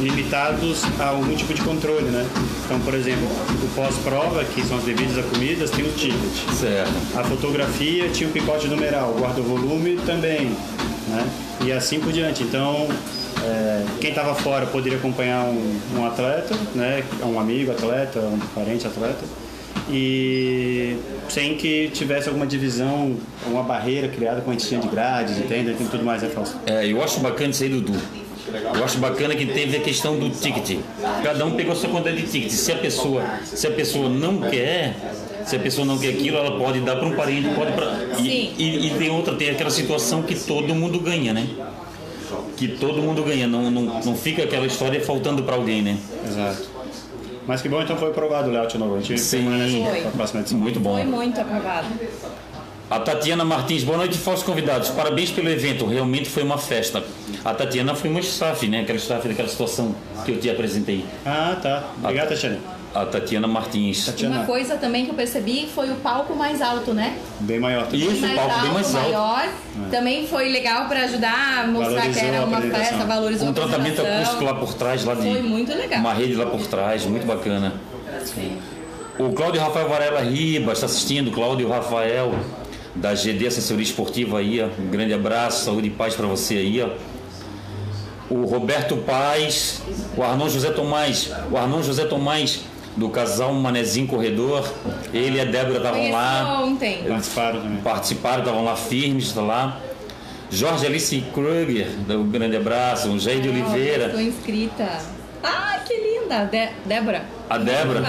[0.00, 2.26] limitados a algum tipo de controle, né?
[2.64, 6.54] Então, por exemplo, o pós-prova, que são as bebidas e comidas, tem o ticket.
[6.58, 6.92] Certo.
[7.16, 10.50] A fotografia tinha um picote numeral, o guarda-volume também,
[11.08, 11.26] né?
[11.64, 12.42] E assim por diante.
[12.42, 12.88] Então,
[13.42, 17.02] é, quem estava fora poderia acompanhar um, um atleta, né?
[17.22, 19.24] Um amigo atleta, um parente atleta,
[19.90, 20.96] e
[21.28, 25.70] sem que tivesse alguma divisão, uma barreira criada com a gente tinha de grades, entende?
[25.70, 26.58] E tudo mais, né, Fausto?
[26.66, 27.94] É, eu acho bacana isso aí, Dudu.
[28.74, 30.78] Eu acho bacana que teve a questão do ticket.
[31.22, 32.50] Cada um pegou a sua quantidade de ticket.
[32.50, 34.94] Se a pessoa, se a pessoa não quer,
[35.44, 37.98] se a pessoa não quer aquilo, ela pode dar para um parente, pode pra...
[38.18, 41.46] e, e, e tem outra, tem aquela situação que todo mundo ganha, né?
[42.56, 45.98] Que todo mundo ganha, não, não, não fica aquela história faltando para alguém, né?
[46.26, 46.75] Exato.
[47.46, 48.96] Mas que bom, então foi aprovado o layout novo.
[48.96, 49.84] A gente Sim.
[49.84, 50.10] Foi.
[50.12, 50.58] próxima edição.
[50.58, 50.94] Muito bom.
[50.94, 51.86] Foi muito aprovado.
[52.88, 54.90] A Tatiana Martins, boa noite, falsos convidados.
[54.90, 57.02] Parabéns pelo evento, realmente foi uma festa.
[57.44, 58.80] A Tatiana foi uma staff, né?
[58.82, 61.04] Aquela staff daquela situação que eu te apresentei.
[61.24, 61.84] Ah, tá.
[62.00, 62.75] Obrigado, Tatiana.
[63.02, 64.06] A Tatiana Martins.
[64.06, 67.18] Tatiana, Uma coisa também que eu percebi foi o palco mais alto, né?
[67.40, 67.86] bem maior.
[67.92, 69.08] E esse mais palco alto, bem mais alto.
[69.08, 69.48] maior.
[69.90, 73.54] Também foi legal para ajudar a mostrar Valorizou que era uma festa, valorizou Um a
[73.54, 76.00] tratamento acústico lá por trás, lá de Foi muito legal.
[76.00, 77.74] uma rede lá por trás, muito bacana.
[79.18, 82.34] O Cláudio Rafael Varela Ribas está assistindo, Cláudio Rafael
[82.94, 84.68] da GD Assessoria Esportiva aí, ó.
[84.80, 86.88] um grande abraço, saúde e paz para você aí, ó.
[88.28, 89.82] O Roberto Paz,
[90.16, 92.62] o Arnon José Tomás, o Arnon José Tomás
[92.96, 94.66] do casal Manezinho Corredor,
[95.12, 96.62] ele e a Débora estavam lá.
[96.62, 97.04] ontem.
[97.06, 97.78] Participaram também.
[97.82, 99.80] participaram, estavam lá firmes, tá lá.
[100.50, 104.98] Jorge Alice Kruger, um grande abraço, o Jair de Oliveira, Estou inscrita.
[105.42, 106.44] Ai, que linda.
[106.44, 107.24] De Débora.
[107.50, 108.00] a Débora,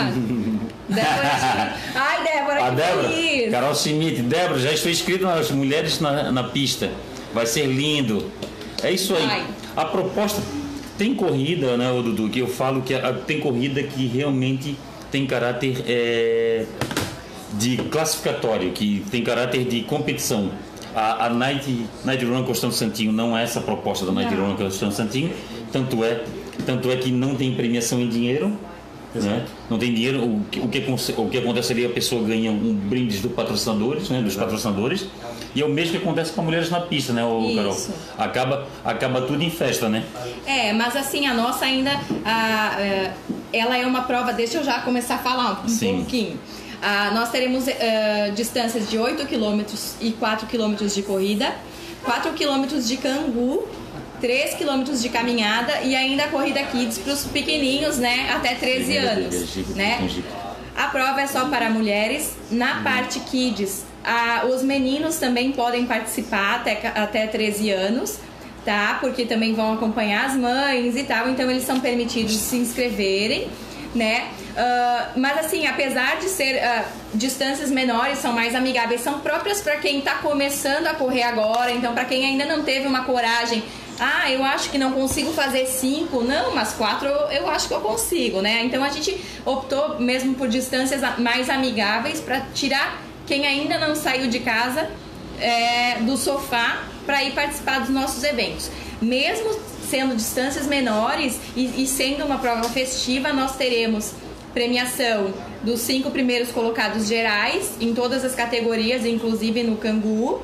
[0.88, 1.74] Débora.
[1.96, 3.52] Ai, Débora, a que Débora, feliz.
[3.52, 6.90] Carol Schmidt, Débora, já estou inscrito nas Mulheres na, na Pista,
[7.34, 8.32] vai ser lindo.
[8.84, 9.26] É isso aí.
[9.26, 9.44] Vai.
[9.76, 10.42] A proposta
[10.98, 14.76] tem corrida, né, Dudu, que eu falo que a- tem corrida que realmente
[15.12, 16.66] tem caráter é,
[17.54, 20.52] de classificatório, que tem caráter de competição.
[20.96, 24.48] A, a Night, Night Run Costão Santinho não é essa proposta da Night Não.
[24.50, 25.32] Run Costão Santinho,
[25.72, 26.24] tanto é,
[26.66, 28.52] tanto é que não tem premiação em dinheiro.
[29.16, 29.46] Né?
[29.70, 30.84] Não tem dinheiro, o que, o, que,
[31.18, 34.22] o que acontece ali, a pessoa ganha um brinde dos patrocinadores, né?
[34.22, 35.08] dos patrocinadores,
[35.56, 37.72] e é o mesmo que acontece com mulheres na pista, né, ô, Carol?
[37.72, 37.94] Isso.
[38.18, 40.04] Acaba, acaba tudo em festa, né?
[40.46, 41.92] É, mas assim, a nossa ainda.
[42.26, 43.12] a, é,
[43.54, 45.98] ela é uma prova, deixa eu já começar a falar um Sim.
[45.98, 46.40] pouquinho.
[46.82, 49.64] Ah, nós teremos eh, distâncias de 8 km
[50.00, 51.56] e 4 km de corrida,
[52.04, 53.68] 4 km de cangu,
[54.22, 58.98] 3 km de caminhada e ainda a corrida kids para os pequenininhos, né, até 13
[58.98, 60.08] anos, né?
[60.76, 62.36] A prova é só para mulheres.
[62.52, 68.18] Na parte kids, a- os meninos também podem participar até, até 13 anos,
[68.66, 68.98] tá?
[69.02, 73.50] Porque também vão acompanhar as mães e tal, então eles são permitidos se inscreverem,
[73.94, 74.28] né?
[74.56, 79.78] Ah, mas assim, apesar de ser ah, distâncias menores, são mais amigáveis, são próprias para
[79.78, 83.64] quem está começando a correr agora, então para quem ainda não teve uma coragem
[84.00, 86.24] ah, eu acho que não consigo fazer cinco.
[86.24, 88.62] Não, mas quatro eu, acho que eu consigo, né?
[88.64, 94.30] Então a gente optou mesmo por distâncias mais amigáveis para tirar quem ainda não saiu
[94.30, 94.90] de casa
[95.40, 98.72] é, do sofá para ir participar dos nossos eventos.
[99.02, 104.14] Mesmo sendo distâncias menores e, e sendo uma prova festiva, nós teremos
[104.54, 110.42] premiação dos cinco primeiros colocados gerais em todas as categorias, inclusive no Cangu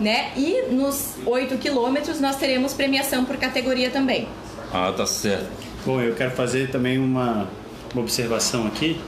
[0.00, 0.32] né?
[0.36, 4.28] E nos 8 quilômetros nós teremos premiação por categoria também.
[4.72, 5.46] Ah, tá certo.
[5.84, 7.48] Bom, eu quero fazer também uma,
[7.92, 9.00] uma observação aqui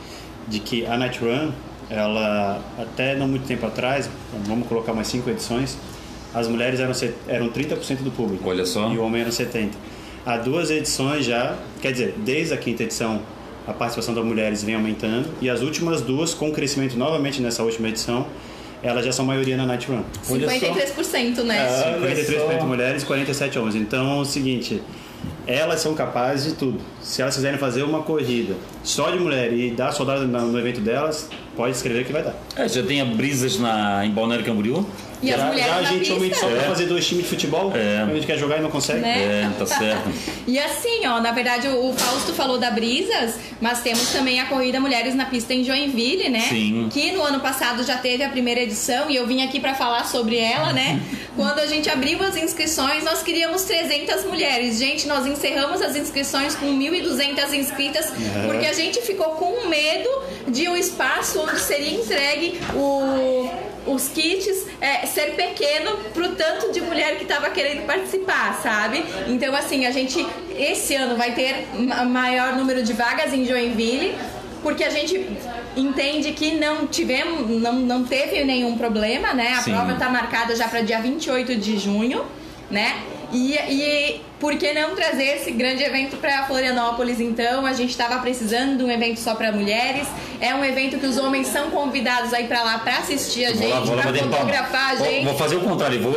[0.46, 1.52] de que a Night Run,
[1.90, 4.08] ela até não muito tempo atrás,
[4.46, 5.76] vamos colocar umas cinco edições,
[6.34, 6.92] as mulheres eram,
[7.26, 8.48] eram 30% do público.
[8.48, 8.92] Olha só.
[8.92, 9.70] E o homem eram 70%.
[10.26, 13.22] Há duas edições já, quer dizer, desde a quinta edição,
[13.66, 17.88] a participação das mulheres vem aumentando e as últimas duas, com crescimento novamente nessa última
[17.88, 18.26] edição,
[18.82, 20.02] elas já são maioria na Night Run.
[20.30, 20.66] Olha só.
[20.66, 21.60] 53%, né?
[21.60, 22.66] Ah, Olha 53% só.
[22.66, 23.74] mulheres e 47 homens.
[23.76, 24.82] Então é o seguinte,
[25.48, 26.78] elas são capazes de tudo.
[27.00, 31.30] Se elas quiserem fazer uma corrida só de mulher e dar soldado no evento delas,
[31.56, 32.34] pode escrever que vai dar.
[32.54, 34.86] É, já tem a Brisas na, em Balneário Camboriú.
[35.22, 36.60] E as já, mulheres já a gente só pra É.
[36.60, 38.02] fazer dois times de futebol, É.
[38.08, 39.00] a gente quer jogar e não consegue.
[39.00, 39.46] Né?
[39.46, 40.10] É, tá certo.
[40.46, 44.46] E assim, ó, na verdade o o Fausto falou da Brisas, mas temos também a
[44.46, 46.40] corrida Mulheres na Pista em Joinville, né?
[46.48, 46.88] Sim.
[46.92, 50.04] Que no ano passado já teve a primeira edição e eu vim aqui pra falar
[50.04, 51.00] sobre ela, né?
[51.34, 54.78] Quando a gente abriu as inscrições, nós queríamos 300 mulheres.
[54.78, 58.12] Gente, nós encerramos as inscrições com 1.200 inscritas
[58.46, 60.08] porque a gente ficou com medo
[60.48, 63.48] de o espaço onde seria entregue o
[63.92, 69.04] os kits é, ser pequeno pro tanto de mulher que tava querendo participar, sabe?
[69.26, 70.24] Então, assim, a gente
[70.56, 74.14] esse ano vai ter ma- maior número de vagas em Joinville,
[74.62, 75.24] porque a gente
[75.76, 79.54] entende que não tivemos, não, não teve nenhum problema, né?
[79.56, 79.72] A Sim.
[79.72, 82.24] prova tá marcada já para dia 28 de junho,
[82.70, 82.96] né?
[83.32, 87.20] E, e por que não trazer esse grande evento para Florianópolis?
[87.20, 90.06] Então, a gente estava precisando de um evento só para mulheres.
[90.40, 93.58] É um evento que os homens são convidados aí para lá para assistir a Vou
[93.62, 95.24] gente, vou para fotografar a Vou- gente.
[95.24, 96.00] Vou, fazer o contrário.
[96.00, 96.12] Vou,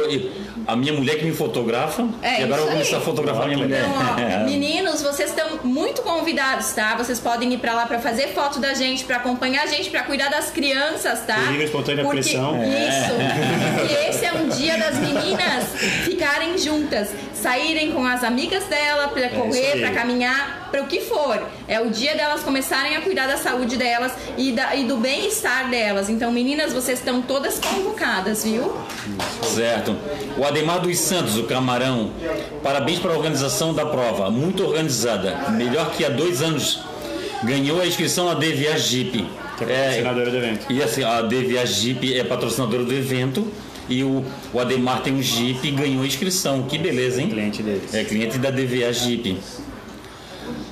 [0.68, 3.02] a minha mulher que me fotografa É, e agora eu vou começar aí.
[3.02, 3.82] a fotografar a minha mulher.
[3.82, 6.96] Então, ó, meninos, vocês estão muito convidados, tá?
[6.96, 10.04] Vocês podem ir pra lá pra fazer foto da gente, pra acompanhar a gente, pra
[10.04, 11.38] cuidar das crianças, tá?
[11.52, 12.60] E espontânea Porque pressão.
[12.64, 13.92] Isso.
[13.92, 15.66] E esse é um dia das meninas
[16.04, 19.80] ficarem juntas, saírem com as amigas dela pra isso correr, aí.
[19.82, 21.42] pra caminhar, pra o que for.
[21.68, 25.70] É o dia delas começarem a cuidar da saúde delas e, da- e do bem-estar
[25.70, 26.10] delas.
[26.10, 28.72] Então, meninas, vocês estão todas convocadas, viu?
[29.44, 29.96] Certo.
[30.38, 32.12] O Ademar dos Santos, o Camarão.
[32.62, 34.30] Parabéns para a organização da prova.
[34.30, 35.50] Muito organizada.
[35.50, 36.80] Melhor que há dois anos.
[37.44, 39.28] Ganhou a inscrição na DVA Jeep.
[39.58, 40.66] Que é patrocinadora do evento.
[40.72, 43.48] E assim, a DVA Jeep é patrocinadora do evento.
[43.90, 46.62] E o, o Ademar tem um Jeep e ganhou a inscrição.
[46.62, 47.30] Que beleza, hein?
[47.30, 47.92] Cliente deles.
[47.92, 49.40] É cliente da DVA Jeep.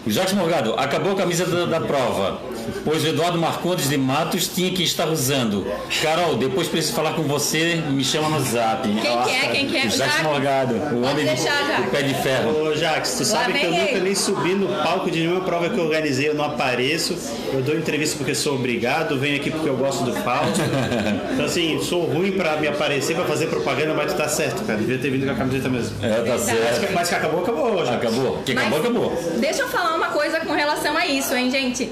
[0.06, 2.39] Jacques Morgado, acabou a camisa da, da prova,
[2.86, 5.65] pois o Eduardo Marcondes de Matos tinha que estar usando.
[6.01, 8.88] Carol, depois preciso falar com você, me chama no zap.
[8.88, 9.47] Quem que é?
[9.51, 9.82] Quem que é?
[9.82, 10.23] Jacques Jacques?
[10.23, 11.89] Morgado, o homem deixar, do Jacques.
[11.91, 12.63] pé de ferro.
[12.69, 13.99] Ô Jax, tu Lá sabe que eu nunca ele.
[14.01, 17.15] nem subi no palco de nenhuma prova que eu organizei, eu não apareço,
[17.53, 20.60] eu dou entrevista porque sou obrigado, venho aqui porque eu gosto do Fausto.
[21.34, 24.77] Então assim, sou ruim pra me aparecer, pra fazer propaganda, mas tu tá certo, cara.
[24.79, 25.95] Devia ter vindo com a camiseta mesmo.
[26.03, 26.41] É, tá Verdade.
[26.43, 26.93] certo.
[26.93, 27.95] Mas que acabou, acabou, Jax.
[27.97, 28.38] Acabou.
[28.45, 29.34] Que Mas acabou, acabou.
[29.39, 31.89] Deixa eu falar uma coisa com relação a isso, hein, gente?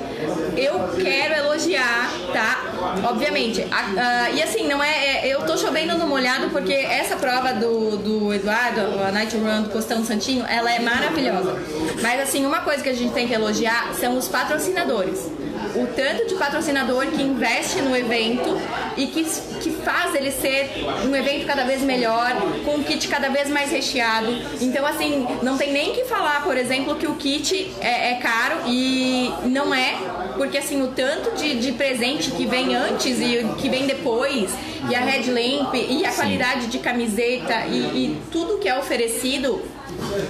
[0.57, 2.63] Eu quero elogiar, tá?
[3.09, 3.65] Obviamente.
[3.71, 7.53] a- a- e assim, não é, é- Eu tô chovendo no molhado porque essa prova
[7.53, 11.55] do, do Eduardo, a Night Run do Costão Santinho, ela é maravilhosa.
[12.01, 15.29] Mas assim, uma coisa que a gente tem que elogiar são os patrocinadores.
[15.75, 18.59] O tanto de patrocinador que investe no evento
[18.95, 20.69] e que, que faz ele ser
[21.05, 24.27] um evento cada vez melhor, com um kit cada vez mais recheado.
[24.61, 28.61] Então, assim, não tem nem que falar, por exemplo, que o kit é, é caro
[28.67, 29.95] e não é,
[30.35, 34.51] porque assim, o tanto de, de presente que vem antes e que vem depois,
[34.89, 36.15] e a headlamp, e a Sim.
[36.15, 39.61] qualidade de camiseta e, e tudo que é oferecido,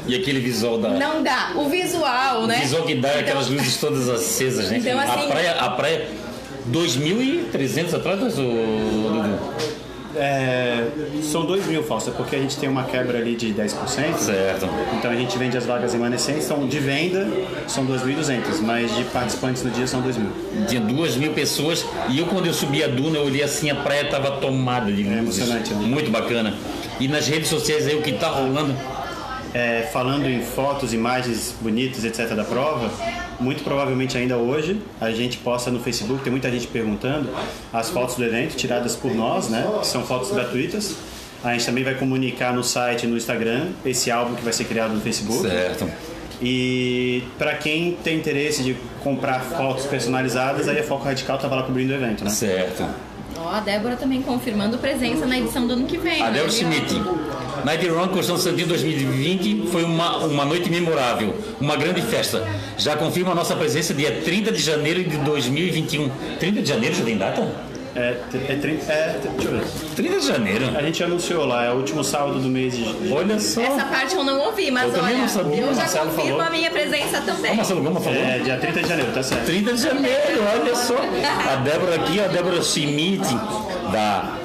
[0.08, 0.90] E aquele visual da.
[0.90, 1.52] não dá.
[1.56, 2.60] O visual, O né?
[2.62, 4.78] visual que dá é Então- aquelas luzes todas acesas, né?
[4.78, 6.08] Então, assim- a praia, a praia
[6.66, 9.40] 2.300 atletas, o Dudu?
[10.20, 10.84] É,
[11.22, 14.18] são 2 mil, Fausto, porque a gente tem uma quebra ali de 10%.
[14.18, 14.68] Certo.
[14.98, 17.28] Então a gente vende as vagas remanescentes, então de venda
[17.68, 20.32] são 2.200, mas de participantes no dia são 2 mil.
[20.68, 23.76] Tinha duas mil pessoas e eu quando eu subi a duna eu olhei assim, a
[23.76, 25.18] praia estava tomada de luzes.
[25.20, 25.86] emocionante, né?
[25.86, 26.56] Muito bacana.
[27.00, 28.74] E nas redes sociais aí o que tá rolando.
[29.58, 32.36] É, falando em fotos, imagens bonitas, etc.
[32.36, 32.92] da prova,
[33.40, 37.28] muito provavelmente ainda hoje a gente posta no Facebook, tem muita gente perguntando,
[37.74, 39.68] as fotos do evento tiradas por nós, né?
[39.80, 40.96] Que são fotos gratuitas.
[41.44, 44.66] A gente também vai comunicar no site e no Instagram esse álbum que vai ser
[44.66, 45.50] criado no Facebook.
[45.50, 45.90] Certo.
[46.40, 51.64] E para quem tem interesse de comprar fotos personalizadas, aí a Foco Radical tava lá
[51.64, 52.30] cobrindo o evento, né?
[52.30, 52.86] Certo.
[53.40, 56.22] Ó, a Débora também confirmando presença na edição do ano que vem.
[56.22, 56.34] A né?
[56.34, 56.94] Débora Schmidt.
[57.68, 62.48] Night Run Constância Santinho 2020 foi uma, uma noite memorável, uma grande festa.
[62.78, 66.10] Já confirma a nossa presença dia 30 de janeiro de 2021.
[66.40, 67.46] 30 de janeiro já tem data?
[67.98, 68.16] É,
[68.50, 69.66] é, 30, é, deixa eu ver.
[69.96, 70.78] 30 de janeiro.
[70.78, 73.60] A gente anunciou lá, é o último sábado do mês de Olha só.
[73.62, 76.30] Essa parte eu não ouvi, mas Eu olha, não sabia, eu o já Marcelo confirmo
[76.38, 76.46] falou.
[76.46, 77.52] a minha presença também.
[77.52, 78.20] Ó, Marcelo Gama falou.
[78.22, 79.46] É, dia 30 de janeiro, tá certo.
[79.46, 80.96] 30 de janeiro, olha só.
[81.52, 83.28] A Débora aqui, a Débora Schmidt,
[83.92, 84.38] da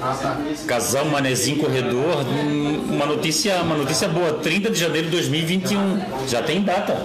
[0.67, 6.01] Casal Manezinho Corredor, hum, uma notícia, uma notícia boa, 30 de janeiro de 2021.
[6.27, 7.05] Já tem data.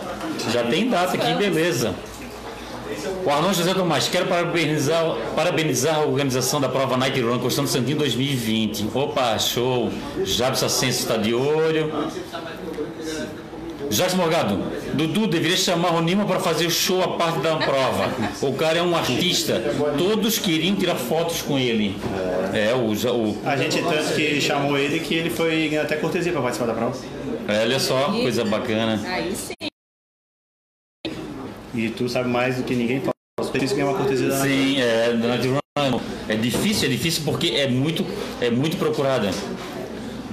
[0.54, 1.94] Já tem data, que beleza.
[3.26, 5.04] O Arnon José Tomás, quero parabenizar,
[5.36, 8.88] parabenizar a organização da prova Night Run Constante Santinho 2020.
[8.94, 9.92] Opa, show.
[10.24, 11.92] Jabs Ascenso está de olho.
[13.90, 14.60] Jacques Morgado,
[14.96, 18.10] Dudu deveria chamar o Nima para fazer o show a parte da prova.
[18.42, 19.62] O cara é um artista.
[19.98, 21.96] Todos queriam tirar fotos com ele.
[22.54, 26.32] É, o, o A gente tanto que chamou ele que ele foi ganhar até cortesia
[26.34, 26.98] para participar da prova.
[27.48, 29.00] é, olha só, coisa bacana.
[29.06, 29.57] Aí sim.
[31.78, 33.52] E tu sabe mais do que ninguém fala.
[33.52, 36.00] Tem que ganhar uma cortesia da Sim, é, da Night Run.
[36.28, 38.04] É difícil, é difícil porque é muito,
[38.42, 39.30] é muito procurada.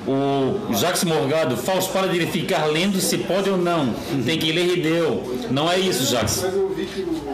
[0.07, 3.94] O Jacques Morgado, Fausto, para de ficar lendo se pode ou não.
[4.24, 5.38] Tem que ler e deu.
[5.50, 6.44] Não é isso, Jacques.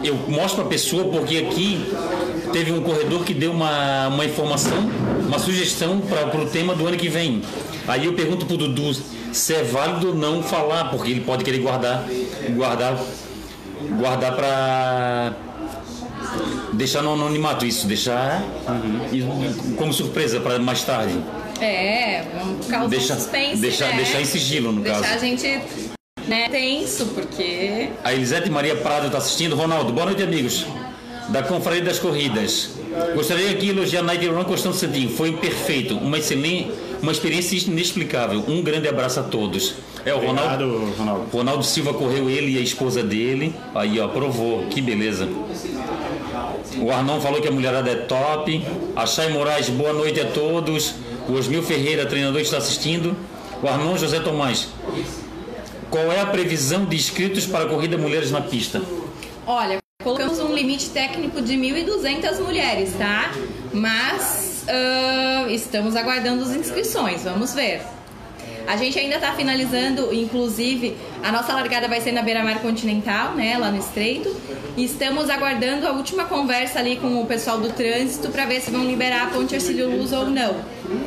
[0.03, 1.85] Eu mostro para a pessoa porque aqui
[2.51, 4.89] teve um corredor que deu uma, uma informação,
[5.25, 7.41] uma sugestão para o tema do ano que vem.
[7.87, 8.93] Aí eu pergunto pro Dudu
[9.31, 12.05] se é válido ou não falar, porque ele pode querer guardar,
[12.51, 12.97] guardar,
[13.97, 15.33] guardar para
[16.73, 18.43] deixar no anonimato isso, deixar
[19.11, 19.23] e-
[19.75, 21.13] como surpresa para mais tarde.
[21.59, 22.23] É,
[22.69, 23.97] causar Deixa- suspense, deixa- né?
[23.97, 25.13] deixar em sigilo, no deixar caso.
[25.13, 25.61] a gente
[26.27, 27.89] né, tenso, porque...
[28.03, 29.55] A Elisete Maria Prado está assistindo.
[29.55, 30.65] Ronaldo, boa noite, amigos.
[31.29, 32.71] Da Confraria das Corridas.
[33.15, 35.09] Gostaria aqui de elogiar a Night Run Constante Santinho.
[35.09, 35.95] Foi perfeito.
[35.97, 38.43] Uma excelente, uma experiência inexplicável.
[38.47, 39.75] Um grande abraço a todos.
[40.05, 40.65] É o Ronaldo.
[40.65, 41.25] Obrigado, Ronaldo.
[41.31, 43.55] Ronaldo Silva correu ele e a esposa dele.
[43.75, 44.65] Aí, ó, provou.
[44.67, 45.27] Que beleza.
[46.79, 48.65] O Arnon falou que a mulherada é top.
[48.95, 50.95] A Chay Moraes, boa noite a todos.
[51.27, 53.15] O Osmil Ferreira, treinador, está assistindo.
[53.61, 54.69] O Arnon José Tomás.
[55.89, 58.81] Qual é a previsão de inscritos para a corrida Mulheres na Pista?
[59.45, 63.31] Olha, colocamos um limite técnico de 1.200 mulheres, tá?
[63.73, 67.81] Mas ah, estamos aguardando as inscrições, vamos ver.
[68.67, 73.57] A gente ainda está finalizando, inclusive, a nossa largada vai ser na Beira-Mar Continental, né,
[73.57, 74.35] lá no Estreito.
[74.77, 78.71] E estamos aguardando a última conversa ali com o pessoal do trânsito para ver se
[78.71, 80.55] vão liberar a Ponte Ercílio Luz ou não,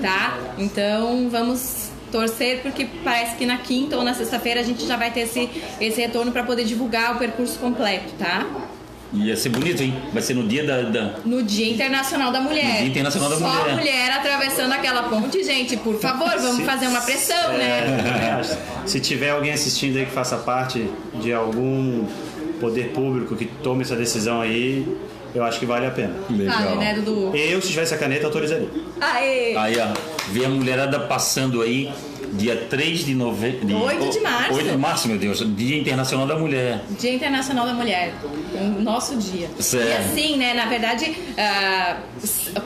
[0.03, 0.39] tá?
[0.59, 5.11] Então, vamos torcer porque parece que na quinta ou na sexta-feira a gente já vai
[5.11, 8.47] ter esse, esse retorno para poder divulgar o percurso completo, tá?
[9.15, 9.95] Ia ser bonito, hein?
[10.13, 10.83] Vai ser no dia da.
[10.83, 12.65] da- No Dia Internacional da Mulher.
[12.67, 13.73] No Dia Internacional da Só Mulher.
[13.73, 18.43] a mulher atravessando aquela ponte, gente, por favor, vamos Se- fazer uma pressão, É, né?
[18.87, 20.89] Se tiver alguém assistindo aí que faça parte
[21.21, 22.05] de algum
[22.61, 24.87] poder público que tome essa decisão aí,
[25.35, 26.15] eu acho que vale a pena.
[26.29, 27.37] Vale, né, Dudu?
[27.37, 28.69] Eu, se tivesse a caneta, autorizaria.
[29.01, 29.55] Aê!
[29.57, 29.89] Aí, ó,
[30.31, 31.91] ver a mulherada passando aí
[32.37, 33.83] Dia 3 de novembro.
[33.85, 34.55] 8 de março.
[34.55, 35.43] 8 de março, meu Deus.
[35.57, 36.81] Dia Internacional da Mulher.
[36.99, 38.13] Dia Internacional da Mulher,
[38.55, 39.49] o nosso dia.
[39.61, 39.89] Certo.
[39.89, 41.97] E assim, né, na verdade, ah,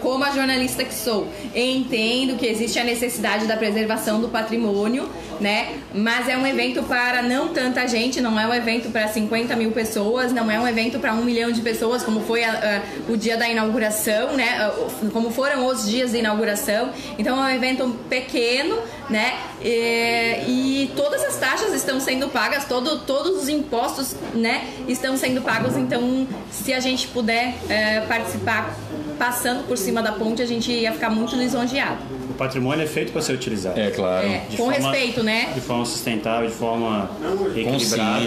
[0.00, 5.08] como a jornalista que sou, entendo que existe a necessidade da preservação do patrimônio,
[5.40, 5.76] né?
[5.94, 9.70] Mas é um evento para não tanta gente, não é um evento para 50 mil
[9.72, 13.16] pessoas, não é um evento para um milhão de pessoas, como foi a- a- o
[13.16, 14.70] dia da inauguração, né?
[15.12, 16.90] Como foram os dias de inauguração.
[17.18, 19.34] Então é um evento pequeno, né?
[19.62, 20.44] E,
[20.84, 24.64] e todas as taxas estão sendo pagas, todo, todos os impostos, né?
[24.86, 25.76] Estão sendo pagos.
[25.76, 28.76] Então, se a gente puder eh, participar
[29.18, 31.98] passando por cima da ponte, a gente ia ficar muito lisonjeado.
[32.30, 33.78] O patrimônio é feito para ser utilizado.
[33.80, 34.26] É, claro.
[34.28, 35.50] É, com forma- respeito, né?
[35.54, 37.10] De forma sustentável, de forma
[37.56, 37.72] equilibrada.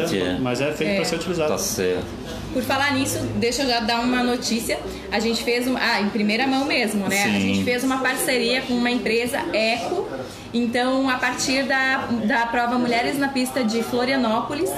[0.02, 0.38] Consciente, é.
[0.40, 0.96] Mas é feito É.
[0.96, 1.50] para ser utilizado.
[1.52, 2.06] Tá certo.
[2.52, 4.78] Por falar nisso, deixa eu já dar uma notícia.
[5.10, 7.22] A gente fez, um, ah, em primeira mão mesmo, né?
[7.24, 7.40] A Sim.
[7.40, 10.06] gente fez uma parceria com uma empresa Eco.
[10.54, 14.70] Então, a partir da, da prova Mulheres na Pista de Florianópolis,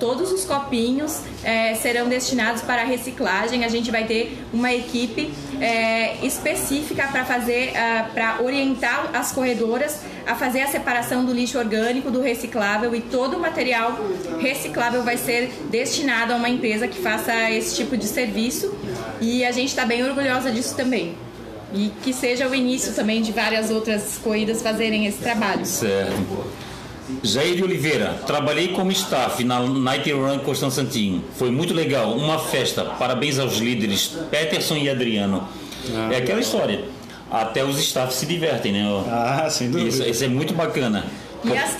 [0.00, 3.64] todos os copinhos eh, serão destinados para reciclagem.
[3.64, 7.72] A gente vai ter uma equipe eh, específica para fazer,
[8.14, 13.38] para orientar as corredoras a fazer a separação do lixo orgânico do reciclável e todo
[13.38, 13.98] o material
[14.38, 18.72] reciclável vai ser destinado a uma empresa que faça esse tipo de serviço
[19.22, 21.16] e a gente está bem orgulhosa disso também.
[21.74, 25.64] E que seja o início também de várias outras corridas fazerem esse trabalho.
[25.66, 26.46] Certo.
[27.22, 31.22] Jair de Oliveira, trabalhei como staff na Night Run Constantin.
[31.36, 32.84] Foi muito legal, uma festa.
[32.84, 35.48] Parabéns aos líderes Peterson e Adriano.
[35.94, 36.84] Ah, é aquela história.
[37.30, 38.84] Até os staffs se divertem, né?
[39.10, 39.88] Ah, sem dúvida.
[39.88, 41.04] Isso, isso é muito bacana.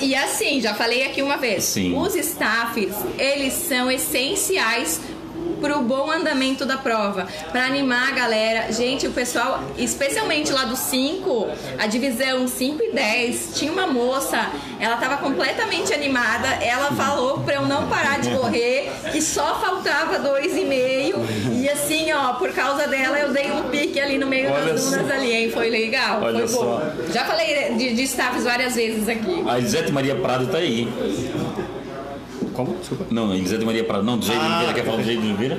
[0.00, 1.96] E, e assim, já falei aqui uma vez, Sim.
[1.96, 5.00] os staffs, eles são essenciais
[5.60, 8.72] pro bom andamento da prova, para animar a galera.
[8.72, 14.50] Gente, o pessoal, especialmente lá do 5, a divisão 5 e 10, tinha uma moça,
[14.78, 20.18] ela tava completamente animada, ela falou pra eu não parar de correr, que só faltava
[20.18, 21.16] dois e meio,
[21.52, 24.84] e assim, ó, por causa dela eu dei um pique ali no meio Olha das
[24.84, 25.12] dunas só.
[25.14, 25.50] ali, hein?
[25.50, 26.80] Foi legal, Olha foi bom.
[26.80, 27.12] só.
[27.12, 29.42] Já falei de, de staffs várias vezes aqui.
[29.46, 30.88] A Elisete Maria Prado tá aí.
[32.58, 32.74] Como?
[32.76, 33.06] Desculpa.
[33.08, 34.02] Não, Elisete Maria Prado.
[34.02, 34.74] Não, do Jair de Ah, Oliveira.
[34.74, 35.58] Quer falar do Jair de Oliveira?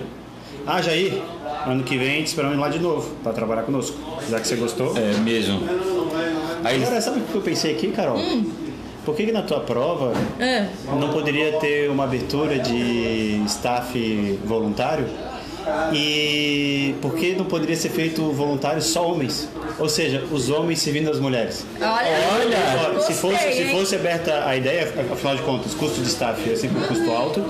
[0.68, 1.22] Ah, Jair,
[1.66, 3.98] ano que vem te esperamos lá de novo para trabalhar conosco.
[4.30, 4.94] Já que você gostou.
[4.98, 5.62] É mesmo.
[6.62, 8.20] A Elis- Agora, sabe o que eu pensei aqui, Carol?
[9.06, 10.68] Por que, que na tua prova Ah.
[11.00, 15.06] não poderia ter uma abertura de staff voluntário?
[15.94, 19.48] E por que não poderia ser feito voluntário só homens?
[19.78, 21.66] Ou seja, os homens servindo as mulheres.
[21.80, 22.10] Olha,
[22.90, 26.50] Olha, se fosse, gostei, se fosse aberta a ideia, afinal de contas, custo de staff
[26.50, 27.44] é sempre um custo alto.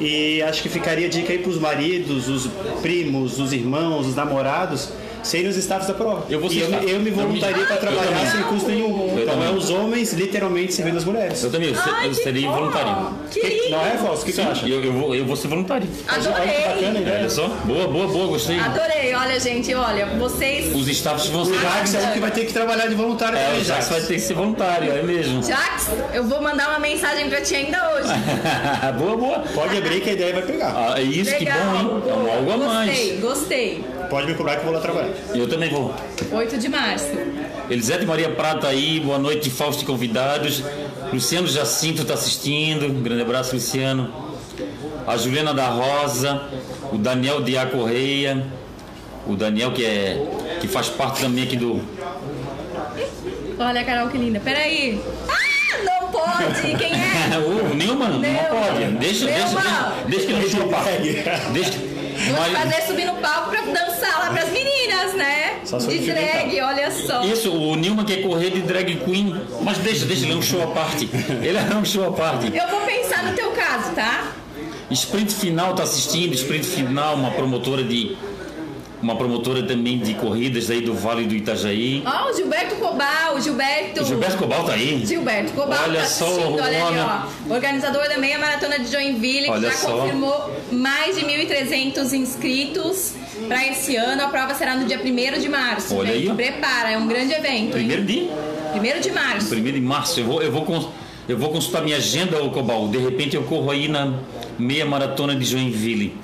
[0.00, 2.48] E acho que ficaria dica aí pros maridos, os
[2.82, 4.88] primos, os irmãos, os namorados,
[5.24, 6.24] serem os staffs da prova.
[6.30, 9.18] Eu vou e eu, eu me voluntaria para trabalhar sem custo nenhum.
[9.20, 11.42] Então é os homens literalmente servindo as mulheres.
[11.42, 12.52] Eu também, eu, se- Ai, eu que bom.
[12.54, 13.14] voluntário.
[13.30, 14.22] Que Que- não é, Fausto?
[14.22, 14.66] O que você acha?
[14.68, 15.86] Eu, eu, vou, eu vou ser voluntário.
[15.86, 17.02] Que bacana Adorei.
[17.02, 17.18] ideia.
[17.20, 17.48] Olha só.
[17.64, 18.58] Boa, boa, boa, gostei.
[18.58, 19.14] Adorei.
[19.14, 20.74] Olha, gente, olha, vocês.
[20.74, 21.58] Os staffs vão ser.
[21.60, 23.88] Jax é o que vai ter que trabalhar de voluntário É, também, o Jax Jax.
[23.88, 25.42] vai ter que ser voluntário, é mesmo.
[25.42, 28.08] Jax, eu vou mandar uma mensagem pra ti ainda hoje.
[28.98, 29.38] boa, boa.
[29.54, 30.74] Pode abrir que a ideia vai pegar.
[30.76, 31.58] Ah, é isso, que Legal.
[31.66, 32.02] bom, hein?
[32.08, 32.90] É um algo a mais.
[32.90, 33.84] Gostei, gostei.
[34.10, 35.12] Pode me cobrar que eu vou lá trabalhar.
[35.34, 35.94] Eu também vou.
[36.32, 37.08] 8 de março.
[37.70, 40.62] Elisete Maria Prata aí, boa noite, Fausto e convidados.
[41.12, 44.12] Luciano Jacinto está assistindo, um grande abraço, Luciano.
[45.06, 46.42] A Juliana da Rosa,
[46.92, 48.44] o Daniel Diá Correia,
[49.26, 50.26] o Daniel que é
[50.60, 51.82] que faz parte também aqui do.
[53.58, 54.40] Olha, Carol, que linda.
[54.40, 55.00] Peraí.
[55.28, 56.76] Ah, não pode.
[56.76, 57.38] Quem é?
[57.38, 58.84] o Nilman, não pode.
[58.98, 60.90] Deixa, deixa, deixa, deixa que ele deixa o papo.
[61.52, 61.93] Deixa.
[62.32, 65.60] Vou te fazer subir no palco pra dançar lá pras meninas, né?
[65.64, 67.24] De drag, olha só.
[67.24, 70.62] Isso, o Nilman quer correr de drag queen, mas deixa, deixa, ele é um show
[70.62, 71.08] à parte.
[71.42, 72.46] Ele é um show à parte.
[72.54, 74.32] Eu vou pensar no teu caso, tá?
[74.90, 78.16] Sprint Final tá assistindo, Sprint Final, uma promotora de
[79.04, 82.02] uma promotora também de corridas aí do Vale do Itajaí.
[82.06, 84.02] Ó, o Gilberto Cobal, o Gilberto.
[84.02, 85.04] Gilberto Cobal tá aí.
[85.04, 87.52] Gilberto Cobal Olha tá só, olha ali, ó.
[87.54, 89.98] Organizador da meia maratona de Joinville, Olha que já só.
[89.98, 93.12] confirmou mais de 1.300 inscritos
[93.46, 94.22] para esse ano.
[94.22, 95.94] A prova será no dia 1 de março.
[95.94, 96.34] Olha aí, ó.
[96.34, 97.72] Prepara, é um grande evento.
[97.72, 98.30] Primeiro hein?
[98.74, 99.48] dia, 1 de março.
[99.50, 100.18] primeiro de março.
[100.18, 100.88] Eu vou, eu vou, cons-
[101.28, 102.88] eu vou consultar minha agenda, ô Cobal.
[102.88, 104.14] De repente eu corro aí na
[104.58, 106.16] meia maratona de Joinville,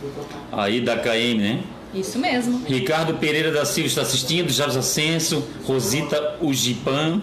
[0.50, 1.60] aí da KM, né?
[1.94, 2.62] Isso mesmo.
[2.66, 7.20] Ricardo Pereira da Silva está assistindo, Jardim Ascenso, Rosita Ujipan,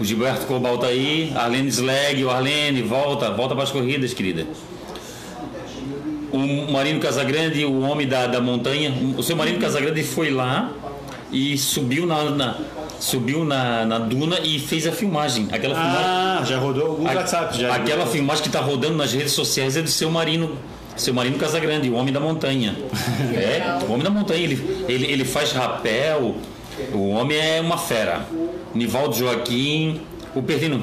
[0.00, 4.46] o Gilberto Cobal tá aí, Arlene Slag, o Arlene, volta, volta para as corridas, querida.
[6.30, 10.70] O Marino Casagrande, o homem da, da montanha, o seu Marino Casagrande foi lá
[11.32, 12.56] e subiu na, na-
[13.00, 15.48] subiu na, na duna e fez a filmagem.
[15.50, 16.04] Aquela filmagem.
[16.04, 17.58] Ah, já rodou alguns a- WhatsApp.
[17.58, 20.56] Já aquela filmagem que está rodando nas redes sociais é do seu Marino.
[20.98, 22.76] Seu Marino Casagrande, o Homem da Montanha.
[23.34, 26.34] É, o Homem da Montanha, ele, ele, ele faz rapel.
[26.92, 28.26] O homem é uma fera.
[28.74, 30.00] Nivaldo Joaquim,
[30.34, 30.82] o Perdino.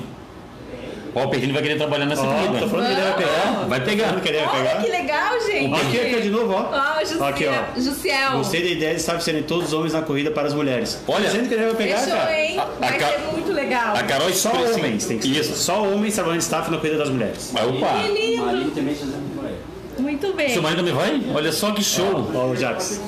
[1.14, 2.60] Ó, o Perdino vai querer trabalhar nessa Ó, corrida.
[2.60, 3.66] tô falando que ele vai pegar.
[3.70, 4.06] Vai pegar.
[4.08, 4.84] Falando que ele vai Olha pegar.
[4.84, 5.72] que legal, gente.
[5.72, 6.70] Ó, Aqui, aqui de novo, ó.
[6.74, 7.26] Ó, Jussiel.
[7.26, 7.80] Aqui, ó.
[7.82, 8.32] Jussiel.
[8.34, 11.02] Gostei da ideia de estar serem todos os homens na corrida para as mulheres.
[11.08, 12.38] Olha, Dizendo que ele vai pegar, Fechou, cara.
[12.38, 12.60] hein?
[12.60, 13.96] A- Vai a ser muito legal.
[13.96, 15.40] A Carol Só Express- homens tem que ser.
[15.40, 15.56] Isso.
[15.56, 17.50] Só homens trabalhando de staff na corrida das mulheres.
[17.54, 18.46] Mas, opa, Que lindo.
[18.46, 19.54] Marinho também fazendo vai.
[20.06, 20.50] Muito bem.
[20.50, 21.22] seu marido também vai?
[21.34, 22.32] Olha só que show.
[22.34, 23.02] Ó, o Jax.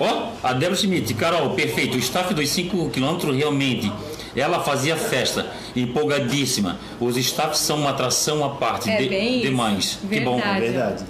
[0.00, 1.96] Ó, a Débora Schmidt, Carol, perfeito.
[1.96, 3.92] O staff dos 5 km realmente.
[4.34, 6.78] Ela fazia festa, empolgadíssima.
[7.00, 8.90] Os staffs são uma atração à parte.
[8.90, 9.42] É de- bem isso.
[9.48, 9.98] demais.
[10.08, 10.36] Que bom.
[10.36, 10.60] Verdade.
[10.60, 11.04] Verdade.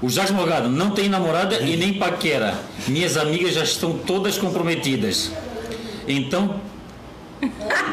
[0.00, 2.56] O Jacques Morgado, não tem namorada e nem paquera.
[2.86, 5.32] Minhas amigas já estão todas comprometidas.
[6.06, 6.60] Então,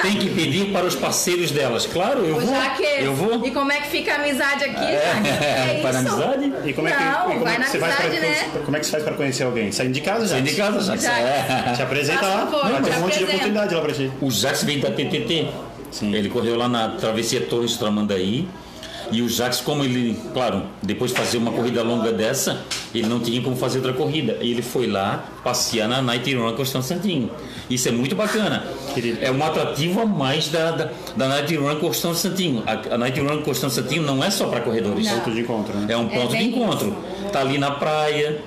[0.02, 1.86] tem que pedir para os parceiros delas.
[1.86, 2.56] Claro, eu vou.
[3.00, 3.46] Eu vou.
[3.46, 5.32] E como é que fica a amizade aqui, Jaques?
[5.46, 6.10] É para isso?
[6.10, 6.54] amizade?
[6.66, 8.30] E como é que, Não, e como vai é que na você faz amizade, pra,
[8.30, 8.62] né?
[8.66, 9.72] Como é que você faz para conhecer alguém?
[9.72, 10.36] Saindo de casa já.
[10.36, 11.04] Sai de casa, Jacques.
[11.04, 11.20] Já.
[11.20, 11.74] É.
[11.76, 12.40] Te apresenta Faz lá.
[12.48, 14.12] favor, vai ter te um monte de oportunidade lá pra ti.
[14.22, 15.48] O Jax vem da TTT.
[15.92, 16.14] Sim.
[16.14, 18.48] Ele correu lá na Travessia Torres Tramandaí.
[19.12, 22.62] E o Jax, como ele, claro, depois de fazer uma corrida longa dessa,
[22.94, 24.38] ele não tinha como fazer outra corrida.
[24.42, 27.30] E ele foi lá passear na Night Run Constantinho.
[27.70, 28.64] Isso é muito bacana.
[28.94, 29.20] Querido.
[29.22, 32.64] É um atrativo a mais da, da, da Night Run Constantinho.
[32.66, 35.06] A, a Night Run Constantinho não é só para corredores.
[35.06, 35.20] Não.
[35.20, 35.94] Ponto de encontro, né?
[35.94, 36.96] É um ponto de bem encontro.
[37.32, 38.42] Tá ali na praia.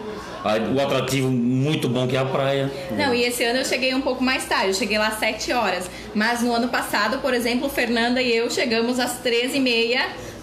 [0.75, 2.71] O atrativo muito bom que é a praia.
[2.97, 5.53] Não, e esse ano eu cheguei um pouco mais tarde, eu cheguei lá às 7
[5.53, 5.91] horas.
[6.15, 9.99] Mas no ano passado, por exemplo, Fernanda e eu chegamos às 13h30,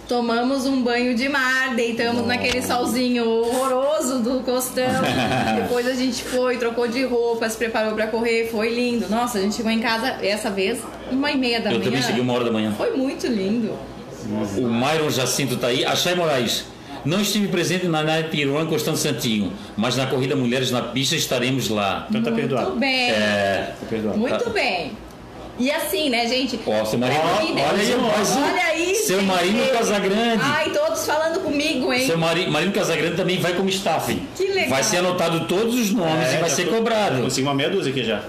[0.07, 4.85] tomamos um banho de mar, deitamos naquele solzinho horroroso do costão.
[5.61, 9.07] Depois a gente foi, trocou de roupa, se preparou pra correr, foi lindo.
[9.09, 10.79] Nossa, a gente chegou em casa essa vez,
[11.11, 11.83] uma e meia da Eu manhã.
[11.85, 12.73] também cheguei uma hora da manhã.
[12.77, 13.73] Foi muito lindo.
[14.57, 15.85] O Myron Jacinto tá aí.
[15.85, 16.65] Axé Moraes.
[17.05, 21.69] Não estive presente na Night Run Constante Santinho, mas na corrida Mulheres na Pista estaremos
[21.69, 22.07] lá.
[22.09, 22.69] Então tá perdoado.
[22.69, 23.11] Muito bem.
[23.11, 23.75] É.
[23.79, 24.17] Tá perdoado.
[24.17, 24.91] Muito bem.
[25.57, 26.59] E assim, né, gente?
[26.67, 27.19] Ó, seu marido.
[27.21, 27.89] Olha aí, mais
[28.35, 28.43] um.
[28.43, 29.27] olha aí, Seu gente.
[29.27, 30.41] marido Casagrande.
[30.43, 32.05] Ai, todos falando comigo, hein?
[32.05, 34.13] Seu mari, marido Casagrande também vai como staff.
[34.35, 34.69] Que legal.
[34.69, 37.21] Vai ser anotado todos os nomes É, e vai ser tô- cobrado.
[37.21, 38.21] Consegui uma meia dúzia aqui já.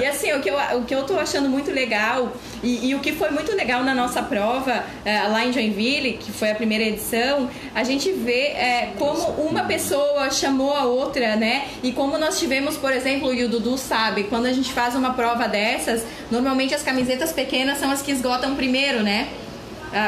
[0.00, 2.32] E assim, o que, eu, o que eu tô achando muito legal,
[2.62, 6.32] e, e o que foi muito legal na nossa prova eh, lá em Joinville, que
[6.32, 11.68] foi a primeira edição, a gente vê eh, como uma pessoa chamou a outra, né?
[11.82, 15.14] E como nós tivemos, por exemplo, e o Dudu sabe, quando a gente faz uma
[15.14, 19.28] prova dessas, normalmente as camisetas pequenas são as que esgotam primeiro, né?